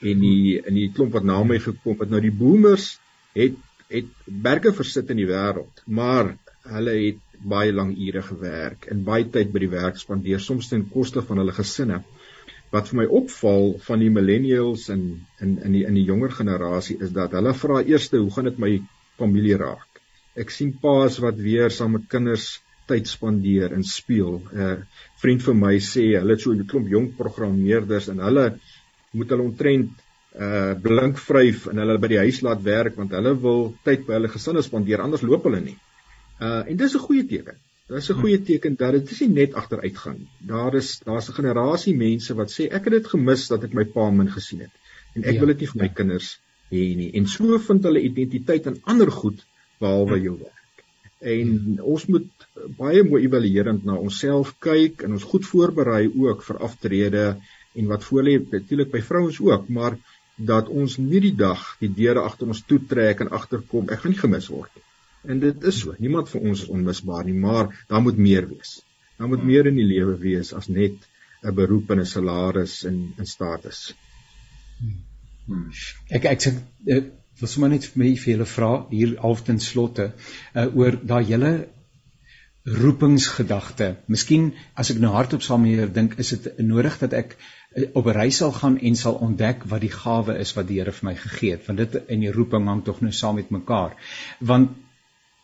en 0.00 0.22
die 0.26 0.60
in 0.60 0.76
die 0.78 0.90
klomp 0.96 1.16
wat 1.18 1.26
na 1.28 1.40
my 1.44 1.58
gekom 1.62 1.98
het 2.00 2.10
nou 2.10 2.20
die 2.24 2.36
boomers 2.42 2.92
het 3.36 3.58
het 3.90 4.10
berge 4.46 4.72
versit 4.72 5.10
in 5.10 5.18
die 5.22 5.28
wêreld 5.28 5.82
maar 5.86 6.34
hulle 6.70 6.94
het 7.00 7.20
baie 7.54 7.72
lang 7.72 7.92
ure 7.96 8.22
gewerk 8.22 8.86
en 8.92 9.04
baie 9.04 9.26
tyd 9.36 9.52
by 9.52 9.64
die 9.64 9.72
werk 9.72 9.98
spandeer 9.98 10.42
soms 10.44 10.68
ten 10.72 10.86
koste 10.94 11.22
van 11.26 11.40
hulle 11.42 11.56
gesinne 11.56 12.02
wat 12.74 12.90
vir 12.90 13.00
my 13.00 13.06
opval 13.20 13.72
van 13.86 14.02
die 14.02 14.10
millennials 14.14 14.88
en 14.94 15.04
in 15.44 15.56
in 15.66 15.76
die 15.76 15.84
in 15.88 15.96
die 15.98 16.06
jonger 16.06 16.34
generasie 16.38 16.98
is 17.06 17.14
dat 17.16 17.34
hulle 17.34 17.54
vra 17.62 17.80
eers 17.82 18.10
hoe 18.14 18.30
gaan 18.34 18.50
dit 18.50 18.58
my 18.64 18.72
familie 19.18 19.56
raak. 19.60 20.02
Ek 20.38 20.52
sien 20.54 20.72
paas 20.82 21.18
wat 21.24 21.40
weer 21.46 21.72
saam 21.74 21.96
met 21.98 22.06
kinders 22.12 22.60
tyd 22.90 23.10
spandeer 23.10 23.74
en 23.74 23.82
speel. 23.86 24.38
'n 24.52 24.66
uh, 24.66 24.76
Vriend 25.22 25.42
vir 25.46 25.56
my 25.64 25.74
sê 25.92 26.04
hulle 26.18 26.36
het 26.36 26.44
so 26.44 26.52
'n 26.52 26.66
klomp 26.70 26.88
jong 26.88 27.08
programmeerders 27.16 28.08
en 28.14 28.22
hulle 28.26 28.46
moet 29.12 29.32
hulle 29.32 29.46
ontrent 29.46 30.06
uh 30.38 30.74
blink 30.78 31.18
vryf 31.18 31.66
en 31.70 31.80
hulle 31.82 31.96
by 31.98 32.08
die 32.12 32.20
huis 32.22 32.38
laat 32.46 32.60
werk 32.62 32.98
want 33.00 33.16
hulle 33.18 33.32
wil 33.42 33.64
tyd 33.86 34.04
by 34.06 34.18
hulle 34.18 34.30
gesinne 34.30 34.62
spandeer 34.62 35.02
anders 35.02 35.24
loop 35.26 35.48
hulle 35.48 35.60
nie. 35.64 35.76
Uh 36.38 36.62
en 36.70 36.76
dis 36.76 36.94
'n 36.94 37.06
goeie 37.06 37.26
teken. 37.26 37.58
Dit 37.88 37.98
is 37.98 38.10
'n 38.10 38.20
goeie 38.20 38.38
teken 38.38 38.76
dat 38.78 38.92
dit 38.92 39.10
is 39.10 39.20
nie 39.20 39.28
net 39.40 39.54
agteruitgaan. 39.54 40.28
Daar 40.38 40.74
is 40.74 41.00
daar's 41.04 41.28
'n 41.28 41.38
generasie 41.40 41.96
mense 41.96 42.34
wat 42.34 42.50
sê 42.54 42.68
ek 42.70 42.84
het 42.84 42.92
dit 42.98 43.06
gemis 43.06 43.48
dat 43.48 43.64
ek 43.64 43.74
my 43.74 43.84
pa 43.84 44.10
min 44.10 44.30
gesien 44.30 44.60
het 44.60 44.74
en 45.14 45.24
ek 45.24 45.34
ja, 45.34 45.38
wil 45.40 45.52
dit 45.52 45.60
nie 45.60 45.70
vir 45.72 45.80
my 45.82 45.90
ja. 45.90 45.94
kinders 45.94 46.38
hê 46.70 46.82
nie. 46.96 47.10
En 47.18 47.26
so 47.26 47.58
vind 47.58 47.84
hulle 47.84 48.00
identiteit 48.00 48.66
in 48.66 48.80
ander 48.84 49.10
goed 49.10 49.44
behalwe 49.80 50.16
ja. 50.16 50.22
jou 50.22 50.38
werk. 50.38 50.84
En 51.20 51.48
ja. 51.76 51.82
ons 51.82 52.06
moet 52.06 52.28
baie 52.78 53.02
mooi 53.02 53.24
evaluerend 53.24 53.84
na 53.84 53.94
onsself 53.94 54.54
kyk 54.58 55.02
en 55.02 55.12
ons 55.18 55.26
goed 55.32 55.46
voorberei 55.46 56.04
ook 56.08 56.42
vir 56.42 56.58
aftrede 56.68 57.24
en 57.74 57.86
wat 57.86 58.04
voor 58.04 58.26
lê 58.26 58.38
natuurlik 58.50 58.90
by 58.90 59.02
vrouens 59.02 59.40
ook, 59.40 59.68
maar 59.68 59.98
dat 60.36 60.68
ons 60.68 60.96
nie 60.98 61.20
die 61.20 61.34
dag 61.36 61.62
die 61.80 61.90
deure 61.92 62.24
agter 62.24 62.48
ons 62.48 62.62
toetrek 62.66 63.20
en 63.20 63.32
agterkom 63.36 63.90
ek 63.92 64.02
gaan 64.02 64.14
nie 64.14 64.22
gemis 64.22 64.48
word 64.52 64.70
nie. 64.74 64.84
En 65.32 65.40
dit 65.40 65.64
is 65.68 65.80
so. 65.82 65.94
Niemand 65.98 66.30
van 66.32 66.48
ons 66.50 66.62
is 66.62 66.72
onmisbaar 66.72 67.26
nie, 67.28 67.36
maar 67.36 67.68
daar 67.88 68.02
moet 68.02 68.16
meer 68.16 68.48
wees. 68.48 68.78
Daar 69.20 69.28
moet 69.28 69.44
meer 69.44 69.68
in 69.68 69.76
die 69.76 69.84
lewe 69.84 70.16
wees 70.18 70.54
as 70.56 70.68
net 70.68 70.96
'n 71.42 71.54
beroep 71.54 71.90
en 71.90 72.00
'n 72.00 72.06
salaris 72.06 72.84
en 72.84 73.12
'n 73.18 73.26
status. 73.26 73.94
Hmm. 75.46 75.70
Ek 76.08 76.24
ek 76.24 76.40
sê 76.40 76.54
vir 77.40 77.48
sommer 77.48 77.70
net 77.70 77.84
vir 77.84 78.16
vir 78.16 78.32
julle 78.32 78.46
vra 78.46 78.86
hier 78.90 79.16
half 79.20 79.44
ten 79.44 79.58
slotte 79.58 80.12
uh, 80.54 80.66
oor 80.76 80.96
daai 81.12 81.24
hele 81.24 81.68
roepingsgedagte. 82.64 83.96
Miskien 84.06 84.52
as 84.76 84.90
ek 84.90 85.00
nou 85.00 85.12
hardop 85.14 85.42
saam 85.42 85.64
hier 85.64 85.88
dink, 85.88 86.18
is 86.18 86.30
dit 86.34 86.58
nodig 86.58 86.98
dat 87.00 87.16
ek 87.16 87.36
op 87.92 88.06
'n 88.06 88.16
reis 88.16 88.36
sal 88.36 88.52
gaan 88.52 88.78
en 88.78 88.96
sal 88.96 89.14
ontdek 89.14 89.62
wat 89.64 89.80
die 89.80 89.92
gawe 89.92 90.38
is 90.38 90.52
wat 90.54 90.66
die 90.68 90.78
Here 90.78 90.92
vir 90.92 91.08
my 91.08 91.14
gegee 91.14 91.50
het, 91.50 91.66
want 91.66 91.78
dit 91.78 92.00
in 92.06 92.20
die 92.20 92.32
roeping 92.32 92.66
hang 92.66 92.84
tog 92.84 93.00
nou 93.00 93.12
saam 93.12 93.34
met 93.34 93.50
mekaar. 93.50 93.94
Want 94.38 94.70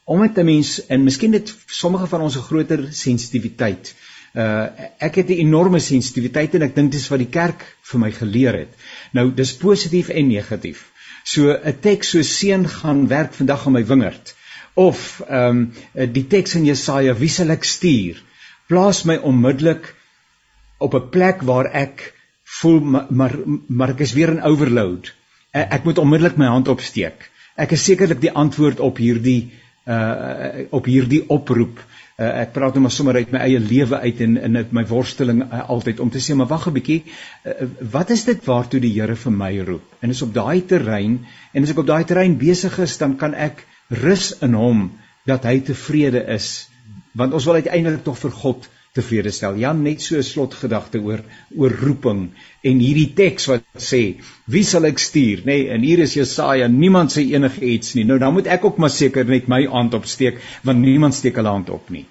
omdat 0.05 0.39
'n 0.39 0.45
mens 0.45 0.87
en 0.87 1.05
miskien 1.05 1.31
dit 1.31 1.55
sommige 1.67 2.07
van 2.07 2.21
ons 2.21 2.37
'n 2.37 2.49
groter 2.49 2.89
sensitiwiteit. 2.91 3.95
Uh 4.35 4.67
ek 4.99 5.15
het 5.15 5.29
'n 5.29 5.41
enorme 5.47 5.79
sensitiwiteit 5.79 6.55
en 6.55 6.63
ek 6.63 6.75
dink 6.75 6.93
dis 6.93 7.09
wat 7.09 7.19
die 7.19 7.35
kerk 7.39 7.77
vir 7.83 8.01
my 8.01 8.11
geleer 8.11 8.55
het. 8.55 8.75
Nou 9.13 9.35
dis 9.35 9.57
positief 9.57 10.09
en 10.09 10.27
negatief. 10.27 10.91
So 11.25 11.53
'n 11.53 11.79
teks 11.81 12.11
so 12.11 12.23
seën 12.23 12.69
gaan 12.69 13.09
werk 13.09 13.35
vandag 13.35 13.67
aan 13.67 13.73
my 13.73 13.87
wingerd 13.87 14.35
of 14.75 15.23
ehm 15.29 15.73
um, 15.95 16.13
die 16.13 16.27
teks 16.27 16.55
in 16.55 16.65
Jesaja 16.65 17.15
wie 17.15 17.29
sal 17.29 17.51
ek 17.51 17.65
stuur 17.65 18.23
plaas 18.67 19.05
my 19.05 19.17
onmiddellik 19.17 19.95
op 20.79 20.95
'n 20.95 21.09
plek 21.09 21.43
waar 21.43 21.65
ek 21.65 22.16
voel 22.61 22.81
maar 22.81 23.07
maar, 23.11 23.37
maar 23.69 23.95
ek 23.95 24.05
is 24.07 24.15
weer 24.17 24.33
in 24.35 24.43
overload. 24.43 25.13
Ek, 25.51 25.73
ek 25.79 25.85
moet 25.89 25.99
onmiddellik 26.03 26.39
my 26.41 26.51
hand 26.53 26.69
opsteek. 26.73 27.31
Ek 27.57 27.73
is 27.73 27.85
sekerlik 27.85 28.21
die 28.21 28.33
antwoord 28.33 28.81
op 28.81 28.99
hierdie 29.01 29.53
uh 29.87 30.67
op 30.75 30.89
hierdie 30.91 31.23
oproep. 31.31 31.79
Uh, 32.17 32.31
ek 32.43 32.55
praat 32.55 32.73
nou 32.73 32.81
maar 32.87 32.95
sommer 32.97 33.19
uit 33.21 33.33
my 33.33 33.43
eie 33.45 33.59
lewe 33.61 33.99
uit 34.01 34.21
en 34.25 34.39
in 34.41 34.57
my 34.73 34.87
worsteling 34.89 35.43
uh, 35.45 35.67
altyd 35.69 35.99
om 36.01 36.09
te 36.11 36.23
sê 36.25 36.33
maar 36.33 36.49
wag 36.49 36.65
'n 36.71 36.73
bietjie 36.73 37.03
uh, 37.05 37.67
wat 37.93 38.11
is 38.15 38.25
dit 38.25 38.41
waartoe 38.47 38.81
die 38.81 38.93
Here 38.95 39.17
vir 39.21 39.35
my 39.37 39.51
roep 39.69 40.01
en 40.01 40.15
is 40.15 40.23
op 40.25 40.33
daai 40.33 40.65
terrein 40.65 41.19
en 41.53 41.63
as 41.63 41.75
ek 41.75 41.83
op 41.85 41.91
daai 41.91 42.09
terrein 42.09 42.39
besig 42.41 42.79
is 42.87 42.97
dan 42.97 43.19
kan 43.21 43.35
ek 43.35 43.61
rus 44.01 44.31
in 44.41 44.57
hom 44.57 44.81
dat 45.29 45.45
hy 45.45 45.61
tevrede 45.61 46.25
is 46.39 46.49
want 47.13 47.37
ons 47.37 47.45
wil 47.45 47.61
uiteindelik 47.61 48.03
tog 48.09 48.17
vir 48.25 48.33
God 48.33 48.69
tevrede 48.97 49.33
stel. 49.35 49.59
Jan 49.61 49.83
net 49.85 50.03
so 50.05 50.17
'n 50.17 50.27
slotgedagte 50.27 51.01
oor 51.05 51.23
oor 51.57 51.77
roeping 51.83 52.23
en 52.65 52.83
hierdie 52.87 53.13
teks 53.21 53.49
wat 53.53 53.65
sê 53.91 54.03
wie 54.47 54.65
sal 54.65 54.89
ek 54.91 54.99
stuur 54.99 55.45
nê 55.45 55.53
nee, 55.53 55.71
en 55.75 55.87
hier 55.87 56.03
is 56.07 56.17
Jesaja 56.17 56.69
niemand 56.69 57.13
sê 57.13 57.29
enige 57.33 57.65
iets 57.65 57.95
nie. 57.95 58.05
Nou 58.05 58.19
dan 58.19 58.35
moet 58.35 58.47
ek 58.47 58.65
ook 58.65 58.79
maar 58.79 58.91
seker 58.91 59.25
net 59.25 59.49
my 59.49 59.65
hand 59.67 59.95
opsteek 59.95 60.41
want 60.65 60.79
niemand 60.81 61.15
steek 61.15 61.37
hulle 61.37 61.55
hand 61.59 61.71
op 61.71 61.91
nie. 61.91 62.07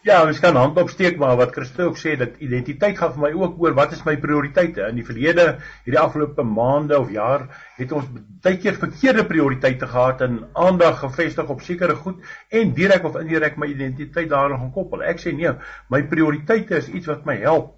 Ja, 0.00 0.22
ons 0.24 0.38
kan 0.40 0.56
hand 0.56 0.78
opsteek 0.80 1.18
maar 1.20 1.34
wat 1.36 1.50
Christus 1.52 1.84
ook 1.84 1.98
sê 2.00 2.14
dat 2.16 2.38
identiteit 2.40 2.96
gaan 2.96 3.10
vir 3.12 3.20
my 3.26 3.30
ook 3.36 3.58
oor 3.60 3.74
wat 3.76 3.90
is 3.92 4.00
my 4.06 4.14
prioriteite. 4.22 4.86
In 4.88 4.96
die 4.96 5.04
verlede, 5.04 5.44
hierdie 5.84 6.00
afgelope 6.00 6.44
maande 6.48 6.96
of 6.96 7.10
jaar, 7.12 7.44
het 7.76 7.92
ons 7.92 8.06
baie 8.40 8.56
keer 8.62 8.78
verkeerde 8.80 9.26
prioriteite 9.28 9.90
gehad 9.90 10.24
en 10.24 10.38
aandag 10.56 11.02
gefestig 11.02 11.52
op 11.52 11.60
sekere 11.66 11.98
goed 12.00 12.24
en 12.48 12.72
direk 12.78 13.04
of 13.04 13.18
indirek 13.20 13.60
my 13.60 13.68
identiteit 13.74 14.32
daaraan 14.32 14.70
gekoppel. 14.70 15.04
Ek 15.04 15.20
sê 15.20 15.34
nee, 15.36 15.52
my 15.92 16.00
prioriteite 16.08 16.80
is 16.80 16.88
iets 16.88 17.12
wat 17.12 17.28
my 17.28 17.36
help 17.44 17.76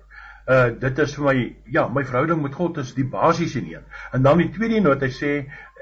uh 0.51 0.71
dit 0.75 0.99
is 0.99 1.13
vir 1.15 1.25
my 1.25 1.35
ja, 1.71 1.85
my 1.89 2.03
verhouding 2.03 2.41
met 2.43 2.55
God 2.55 2.79
is 2.83 2.95
die 2.97 3.07
basiese 3.07 3.61
een. 3.63 3.85
En 4.13 4.23
dan 4.23 4.39
die 4.43 4.51
tweede 4.51 4.89
wat 4.89 5.03
hy 5.03 5.11
sê, 5.15 5.33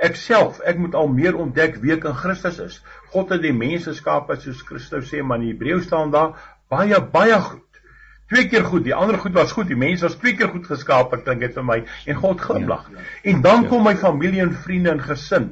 ek 0.01 0.17
self, 0.17 0.61
ek 0.61 0.79
moet 0.81 0.95
al 0.95 1.09
meer 1.09 1.37
ontdek 1.37 1.79
wie 1.81 1.95
ek 1.97 2.05
in 2.09 2.17
Christus 2.17 2.59
is. 2.61 2.81
God 3.11 3.35
het 3.35 3.43
die 3.43 3.57
mense 3.57 3.95
skape 3.95 4.37
soos 4.39 4.63
Christus 4.67 5.11
sê, 5.11 5.23
maar 5.23 5.41
in 5.41 5.51
Hebreë 5.51 5.81
staan 5.83 6.13
daar 6.15 6.37
baie 6.71 7.01
baie 7.13 7.41
goed. 7.41 7.67
Twee 8.31 8.47
keer 8.47 8.63
goed, 8.63 8.85
die 8.87 8.95
ander 8.95 9.19
goed 9.19 9.35
was 9.35 9.53
goed. 9.53 9.67
Die 9.67 9.79
mense 9.79 10.07
was 10.07 10.15
twee 10.21 10.37
keer 10.39 10.53
goed 10.53 10.69
geskaap, 10.71 11.11
ek 11.17 11.25
dink 11.27 11.43
dit 11.43 11.57
vir 11.57 11.67
my 11.67 11.81
en 12.07 12.19
God 12.21 12.41
glimlag. 12.45 12.87
Ja, 12.93 13.01
ja. 13.01 13.07
En 13.33 13.43
dan 13.43 13.67
kom 13.67 13.83
my 13.83 13.97
familie 13.99 14.45
en 14.45 14.55
vriende 14.55 14.93
en 14.95 15.03
gesin. 15.03 15.49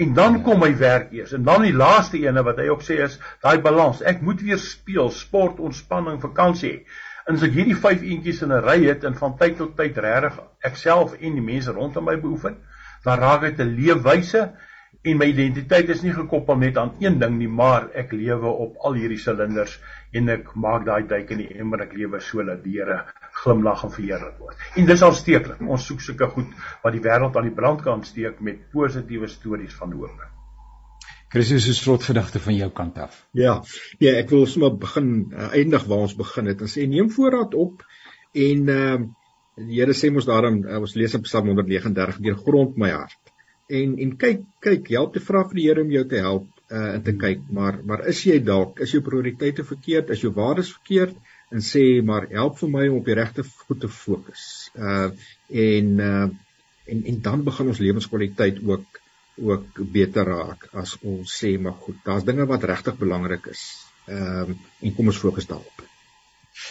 En 0.00 0.14
dan 0.14 0.38
kom 0.46 0.62
my 0.62 0.70
werk 0.78 1.10
eers. 1.12 1.34
En 1.34 1.42
dan 1.44 1.66
die 1.66 1.74
laaste 1.74 2.20
ene 2.22 2.44
wat 2.46 2.62
hy 2.62 2.68
ook 2.70 2.86
sê 2.86 3.00
is 3.02 3.18
daai 3.42 3.58
balans. 3.60 4.04
Ek 4.06 4.22
moet 4.22 4.46
weer 4.46 4.62
speel, 4.62 5.10
sport, 5.10 5.58
ontspanning, 5.58 6.22
vakansie 6.22 6.70
hê. 6.70 6.78
En 7.26 7.36
as 7.36 7.44
ek 7.46 7.58
hierdie 7.58 7.76
5 7.76 8.06
eentjies 8.06 8.40
in 8.46 8.54
'n 8.54 8.62
ry 8.64 8.78
het 8.86 9.04
en 9.04 9.18
van 9.18 9.36
tyd 9.38 9.58
tot 9.58 9.76
tyd 9.76 9.98
regtig 9.98 10.38
ek 10.64 10.78
self 10.78 11.18
en 11.18 11.34
die 11.34 11.44
mense 11.44 11.74
rondom 11.74 12.04
my 12.04 12.16
beoefen, 12.16 12.56
dan 13.04 13.18
raak 13.18 13.42
dit 13.42 13.60
'n 13.60 13.74
leefwyse 13.76 14.50
en 15.02 15.16
my 15.16 15.30
identiteit 15.30 15.88
is 15.94 16.02
nie 16.04 16.12
gekoppel 16.12 16.58
net 16.60 16.76
aan 16.80 16.90
een 17.00 17.16
ding 17.20 17.38
nie, 17.38 17.48
maar 17.48 17.88
ek 17.96 18.12
lewe 18.12 18.50
op 18.64 18.82
al 18.84 18.98
hierdie 19.00 19.20
silinders 19.20 19.78
en 20.12 20.28
ek 20.28 20.50
maak 20.60 20.84
daai 20.88 21.06
duik 21.08 21.30
in 21.32 21.40
die 21.44 21.60
emmer 21.62 21.86
ek 21.86 21.94
lewe 21.96 22.20
so 22.24 22.44
dat 22.44 22.60
die 22.64 22.76
Here 22.80 22.98
glimlag 23.42 23.84
en 23.86 23.94
verheerlik 23.94 24.36
word. 24.42 24.66
En 24.76 24.88
dis 24.88 25.04
al 25.06 25.14
steeklik. 25.16 25.62
Ons 25.62 25.86
soek 25.88 26.02
sulke 26.04 26.28
goed 26.34 26.52
wat 26.82 26.92
die 26.96 27.02
wêreld 27.04 27.36
aan 27.36 27.48
die 27.48 27.54
brand 27.56 27.80
kan 27.86 28.04
steek 28.04 28.42
met 28.44 28.66
positiewe 28.74 29.30
stories 29.30 29.76
van 29.78 29.94
hoop. 29.96 30.26
Christus 31.30 31.68
is 31.70 31.78
slot 31.78 32.04
gedagte 32.04 32.42
van 32.42 32.56
jou 32.56 32.68
kant 32.74 32.98
af. 32.98 33.16
Ja. 33.38 33.60
Nee, 34.02 34.16
ek 34.18 34.32
wil 34.34 34.48
sommer 34.50 34.74
begin 34.82 35.30
uh, 35.30 35.52
eindig 35.54 35.86
waar 35.86 36.04
ons 36.08 36.16
begin 36.18 36.50
het 36.50 36.60
en 36.60 36.70
sê 36.72 36.88
neem 36.90 37.08
voorraad 37.14 37.54
op 37.54 37.86
en 38.34 38.68
ehm 38.76 39.08
uh, 39.08 39.08
die 39.60 39.76
Here 39.76 39.92
sê 39.92 40.08
mos 40.08 40.24
daarom 40.24 40.62
uh, 40.64 40.78
ons 40.80 40.94
lees 40.96 41.14
op 41.14 41.26
Psalm 41.26 41.50
139 41.52 42.20
deur 42.24 42.38
grond 42.44 42.78
my 42.80 42.90
hart. 42.94 43.29
En 43.78 43.98
en 44.04 44.16
kyk 44.24 44.46
kyk 44.66 44.88
help 44.96 45.14
te 45.14 45.22
vra 45.24 45.44
vir 45.48 45.60
die 45.60 45.66
Here 45.68 45.84
om 45.86 45.92
jou 45.94 46.04
te 46.12 46.22
help 46.26 46.48
uh 46.70 46.88
en 46.94 47.02
te 47.06 47.16
kyk 47.18 47.48
maar 47.56 47.80
maar 47.86 48.06
is 48.12 48.22
jy 48.26 48.38
dalk 48.46 48.80
is 48.84 48.92
jou 48.94 49.02
prioriteite 49.02 49.64
verkeerd 49.66 50.10
is 50.14 50.22
jou 50.22 50.30
waardes 50.36 50.70
verkeerd 50.76 51.16
en 51.50 51.64
sê 51.66 51.82
maar 52.06 52.28
help 52.30 52.58
vir 52.60 52.70
my 52.76 52.84
om 52.88 53.00
op 53.00 53.08
die 53.10 53.18
regte 53.18 53.42
voet 53.42 53.80
te 53.84 53.90
fokus. 53.90 54.44
Uh 54.78 55.10
en 55.66 55.92
uh 56.10 56.28
en 56.90 57.04
en 57.12 57.20
dan 57.26 57.44
begin 57.46 57.72
ons 57.72 57.82
lewenskwaliteit 57.86 58.62
ook 58.66 59.00
ook 59.40 59.78
beter 59.92 60.26
raak 60.26 60.68
as 60.76 60.96
ons 61.00 61.36
sê 61.42 61.54
maar 61.58 61.78
goed, 61.84 61.98
daar's 62.04 62.26
dinge 62.28 62.46
wat 62.46 62.66
regtig 62.72 62.98
belangrik 62.98 63.46
is. 63.54 63.62
Ehm 64.06 64.50
um, 64.50 64.58
en 64.80 64.94
kom 64.96 65.12
ons 65.12 65.22
fokus 65.26 65.46
daarop. 65.46 65.89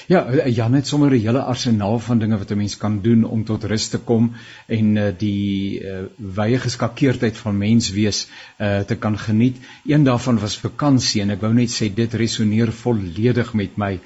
Ja, 0.07 0.25
Jan 0.45 0.73
het 0.73 0.87
sommer 0.87 1.11
'n 1.11 1.21
hele 1.21 1.41
arsenaal 1.41 1.99
van 1.99 2.19
dinge 2.19 2.37
wat 2.37 2.51
'n 2.51 2.57
mens 2.57 2.77
kan 2.77 2.99
doen 3.01 3.23
om 3.23 3.43
tot 3.45 3.63
rus 3.63 3.87
te 3.87 3.97
kom 3.97 4.31
en 4.67 4.95
uh, 4.95 5.03
die 5.17 5.79
uh, 5.79 5.99
wye 6.17 6.59
geskakeerdheid 6.59 7.37
van 7.37 7.57
mens 7.57 7.91
wees 7.91 8.27
uh, 8.57 8.79
te 8.79 8.95
kan 8.95 9.17
geniet. 9.17 9.57
Een 9.85 10.03
daarvan 10.03 10.39
was 10.39 10.57
vakansie 10.57 11.21
en 11.21 11.29
ek 11.29 11.41
wou 11.41 11.53
net 11.53 11.69
sê 11.69 11.93
dit 11.93 12.13
resoneer 12.13 12.71
volledig 12.71 13.53
met 13.53 13.77
my. 13.77 13.99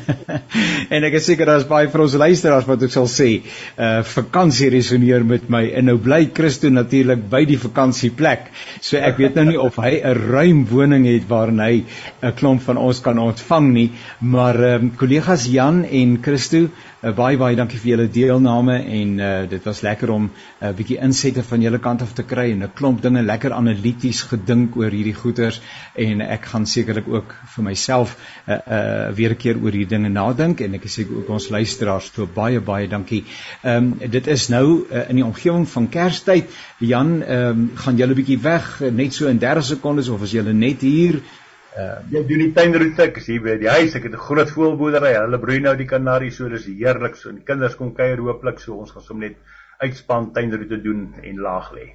en 0.94 1.04
ek 1.04 1.12
is 1.12 1.24
seker 1.24 1.46
daar's 1.46 1.66
baie 1.66 1.88
vir 1.88 2.00
ons 2.00 2.14
luisteraars 2.14 2.66
wat 2.66 2.82
ook 2.82 2.90
sal 2.90 3.08
sê, 3.08 3.42
uh, 3.78 4.02
vakansie 4.02 4.70
resoneer 4.70 5.24
met 5.24 5.48
my 5.48 5.70
en 5.74 5.84
nou 5.84 5.98
bly 5.98 6.30
Christo 6.34 6.68
natuurlik 6.68 7.28
by 7.30 7.44
die 7.44 7.58
vakansieplek. 7.58 8.50
So 8.80 8.96
ek 8.96 9.18
weet 9.18 9.34
nou 9.34 9.44
nie 9.50 9.58
of 9.58 9.76
hy 9.76 10.00
'n 10.04 10.14
ruim 10.30 10.66
woning 10.66 11.06
het 11.06 11.28
waarin 11.28 11.60
hy 11.60 11.84
'n 12.22 12.32
klomp 12.34 12.62
van 12.62 12.76
ons 12.76 13.00
kan 13.00 13.18
ontvang 13.18 13.72
nie, 13.72 13.90
maar 14.20 14.60
uh, 14.60 14.83
Ehm 14.84 14.90
uh, 14.92 14.96
kollegas 14.98 15.46
Jan 15.46 15.84
en 15.84 16.18
Christo, 16.22 16.58
uh, 17.00 17.12
baie 17.16 17.38
baie 17.40 17.56
dankie 17.56 17.78
vir 17.80 17.90
julle 17.90 18.04
deelname 18.12 18.74
en 18.82 19.12
uh, 19.18 19.28
dit 19.48 19.64
was 19.64 19.80
lekker 19.80 20.10
om 20.12 20.24
'n 20.24 20.66
uh, 20.66 20.72
bietjie 20.76 20.98
insette 21.00 21.42
van 21.42 21.62
julle 21.62 21.78
kant 21.78 22.02
af 22.02 22.12
te 22.12 22.22
kry 22.22 22.50
en 22.52 22.62
'n 22.62 22.72
klomp 22.74 23.00
dinge 23.02 23.22
lekker 23.22 23.52
analities 23.52 24.22
gedink 24.22 24.76
oor 24.76 24.90
hierdie 24.90 25.14
goeters 25.14 25.60
en 25.94 26.20
ek 26.20 26.44
gaan 26.44 26.66
sekerlik 26.66 27.08
ook 27.08 27.34
vir 27.54 27.64
myself 27.64 28.16
'n 28.46 28.52
uh, 28.52 28.58
uh, 28.76 29.14
weer 29.16 29.30
'n 29.30 29.36
keer 29.36 29.56
oor 29.56 29.70
hierdie 29.70 29.94
dinge 29.96 30.08
nadink 30.08 30.60
en 30.60 30.74
ek 30.74 30.84
is 30.84 30.92
seker 30.92 31.16
ook 31.16 31.28
ons 31.28 31.48
luisteraars 31.48 32.10
toe 32.10 32.26
baie 32.26 32.60
baie 32.60 32.88
dankie. 32.88 33.24
Ehm 33.62 33.76
um, 33.76 34.10
dit 34.10 34.26
is 34.26 34.48
nou 34.48 34.84
uh, 34.90 35.08
in 35.08 35.16
die 35.16 35.24
omgewing 35.24 35.68
van 35.68 35.88
Kerstyd. 35.88 36.44
Jan, 36.78 37.22
ehm 37.22 37.48
um, 37.48 37.70
gaan 37.74 37.96
julle 37.96 38.14
bietjie 38.14 38.38
weg 38.42 38.80
net 38.92 39.14
so 39.14 39.28
in 39.28 39.38
30 39.38 39.64
sekondes 39.64 40.08
of 40.08 40.22
as 40.22 40.30
julle 40.30 40.52
net 40.52 40.80
hier 40.80 41.22
Uh, 41.74 41.98
jy 42.12 42.20
doen 42.28 42.38
die 42.38 42.52
tuinroete, 42.54 43.08
ek 43.08 43.16
is 43.18 43.26
hier 43.26 43.42
by 43.42 43.56
die 43.58 43.66
huis, 43.66 43.96
ek 43.98 44.04
het 44.06 44.14
'n 44.14 44.26
groot 44.28 44.50
voelboerdery. 44.50 45.16
Hulle 45.16 45.40
broei 45.42 45.58
nou 45.58 45.74
die 45.76 45.90
kanaries, 45.90 46.36
so 46.38 46.48
dis 46.48 46.68
heerlik. 46.70 47.16
So 47.16 47.32
die 47.32 47.42
kinders 47.42 47.74
kom 47.74 47.90
kuier 47.94 48.22
hooplik, 48.22 48.60
so 48.60 48.78
ons 48.78 48.92
gaan 48.94 49.02
sommer 49.02 49.28
net 49.28 49.36
uitspan 49.82 50.32
tuinroete 50.32 50.78
doen 50.82 51.14
en 51.22 51.40
laag 51.42 51.72
lê. 51.74 51.86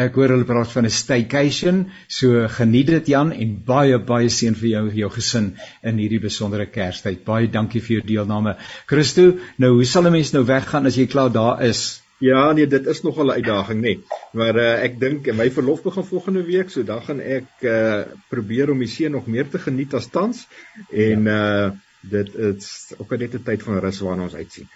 Ek 0.00 0.14
hoor 0.16 0.32
hulle 0.32 0.48
praat 0.48 0.72
van 0.72 0.86
'n 0.86 0.90
staycation, 0.90 1.92
so 2.08 2.48
geniet 2.48 2.86
dit 2.86 3.06
Jan 3.06 3.32
en 3.32 3.62
baie 3.66 3.98
baie 3.98 4.28
seën 4.28 4.54
vir 4.54 4.68
jou 4.68 4.88
en 4.88 4.96
jou 4.96 5.10
gesin 5.10 5.56
in 5.82 5.98
hierdie 5.98 6.20
besondere 6.20 6.66
Kerstyd. 6.66 7.24
Baie 7.24 7.46
dankie 7.46 7.80
vir 7.80 8.00
jou 8.00 8.06
deelname. 8.06 8.56
Christo, 8.86 9.38
nou 9.58 9.74
hoe 9.74 9.84
sal 9.84 10.06
'n 10.06 10.12
mens 10.12 10.32
nou 10.32 10.44
weggaan 10.44 10.86
as 10.86 10.96
jy 10.96 11.06
klaar 11.06 11.30
daar 11.30 11.62
is? 11.62 12.02
Ja, 12.22 12.52
nee, 12.54 12.66
dit 12.70 12.86
is 12.86 13.02
nogal 13.02 13.32
'n 13.32 13.38
uitdaging, 13.38 13.80
nê. 13.80 13.94
Nee. 13.94 14.04
Maar 14.32 14.56
uh, 14.56 14.82
ek 14.86 15.00
dink 15.00 15.32
my 15.34 15.50
verlof 15.50 15.82
begin 15.82 16.04
volgende 16.04 16.44
week, 16.46 16.70
so 16.70 16.84
dan 16.86 17.02
gaan 17.02 17.20
ek 17.20 17.64
uh, 17.66 18.02
probeer 18.30 18.70
om 18.70 18.78
die 18.78 18.88
see 18.88 19.08
nog 19.08 19.26
meer 19.26 19.48
te 19.48 19.58
geniet 19.58 19.94
as 19.94 20.06
tans 20.06 20.46
en 20.90 21.24
ja. 21.24 21.66
uh 21.66 21.72
dit 22.02 22.34
is 22.34 22.94
ook 22.98 23.12
net 23.14 23.34
'n 23.34 23.42
tyd 23.46 23.62
van 23.62 23.78
rus 23.78 24.00
waarna 24.02 24.22
ons 24.22 24.34
uitsien. 24.34 24.66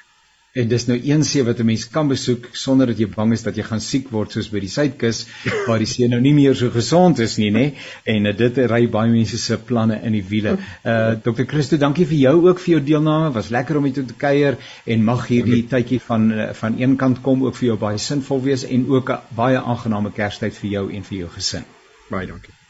En 0.57 0.69
dis 0.69 0.87
nou 0.88 0.97
een 1.05 1.25
see 1.29 1.45
wat 1.45 1.59
'n 1.61 1.66
mens 1.69 1.85
kan 1.92 2.09
besoek 2.09 2.49
sonder 2.53 2.87
dat 2.87 2.99
jy 2.99 3.09
bang 3.14 3.33
is 3.33 3.42
dat 3.42 3.57
jy 3.57 3.62
gaan 3.62 3.81
siek 3.81 4.09
word 4.11 4.33
soos 4.33 4.49
by 4.49 4.61
die 4.64 4.73
suidkus 4.73 5.27
waar 5.66 5.79
die 5.79 5.90
see 5.90 6.09
nou 6.09 6.21
nie 6.21 6.33
meer 6.35 6.57
so 6.57 6.71
gesond 6.71 7.19
is 7.19 7.37
nie, 7.37 7.51
nê? 7.51 7.66
En 8.05 8.27
uh, 8.27 8.33
dit 8.37 8.59
ry 8.73 8.88
baie 8.88 9.12
mense 9.12 9.38
se 9.38 9.59
planne 9.59 10.01
in 10.03 10.16
die 10.16 10.25
wiele. 10.25 10.57
Uh 10.85 11.14
Dr. 11.29 11.45
Christo, 11.45 11.77
dankie 11.77 12.07
vir 12.07 12.19
jou 12.19 12.49
ook 12.49 12.61
vir 12.64 12.77
jou 12.77 12.83
deelname. 12.90 13.33
Was 13.37 13.53
lekker 13.53 13.77
om 13.77 13.85
hier 13.85 14.05
te 14.05 14.21
kuier 14.27 14.57
en 14.85 15.05
mag 15.05 15.29
hierdie 15.29 15.64
tydjie 15.69 16.01
van 16.01 16.31
uh, 16.33 16.53
van 16.53 16.81
een 16.81 16.97
kant 16.97 17.21
kom 17.21 17.45
ook 17.45 17.57
vir 17.57 17.75
jou 17.75 17.81
baie 17.88 17.99
sinvol 17.99 18.42
wees 18.42 18.64
en 18.64 18.88
ook 18.88 19.11
'n 19.11 19.37
baie 19.37 19.61
aangename 19.61 20.12
Kerstyd 20.12 20.55
vir 20.55 20.71
jou 20.71 20.92
en 20.92 21.03
vir 21.03 21.19
jou 21.19 21.29
gesin. 21.29 21.64
Baie 22.09 22.27
dankie. 22.27 22.66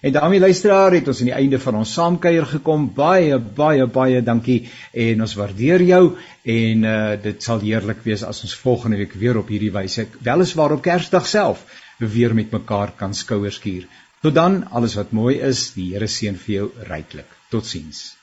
En 0.00 0.12
daarmee 0.12 0.40
luisteraar 0.40 0.94
het 0.94 1.08
ons 1.08 1.20
aan 1.20 1.30
die 1.30 1.36
einde 1.36 1.58
van 1.58 1.80
ons 1.80 1.92
saamkuier 1.92 2.46
gekom. 2.46 2.86
Baie 2.94 3.38
baie 3.38 3.86
baie 3.86 4.22
dankie 4.22 4.60
en 4.92 5.24
ons 5.26 5.34
waardeer 5.34 5.82
jou 5.82 6.02
en 6.44 6.84
uh, 6.84 6.98
dit 7.22 7.42
sal 7.42 7.64
heerlik 7.64 8.04
wees 8.06 8.22
as 8.22 8.42
ons 8.46 8.58
volgende 8.62 9.00
week 9.02 9.16
weer 9.18 9.38
op 9.38 9.50
hierdie 9.52 9.72
wyse 9.74 10.06
weliswaar 10.20 10.76
op 10.76 10.82
Kersdag 10.82 11.26
self 11.26 11.64
weer 11.98 12.34
met 12.34 12.52
mekaar 12.54 12.94
kan 12.96 13.14
skouerskuur. 13.14 13.88
Tot 14.22 14.34
dan 14.34 14.64
alles 14.70 14.94
wat 14.98 15.12
mooi 15.14 15.38
is, 15.38 15.72
die 15.74 15.92
Here 15.94 16.06
seën 16.10 16.38
vir 16.38 16.54
jou 16.54 16.70
ryklik. 16.90 17.34
Totsiens. 17.50 18.17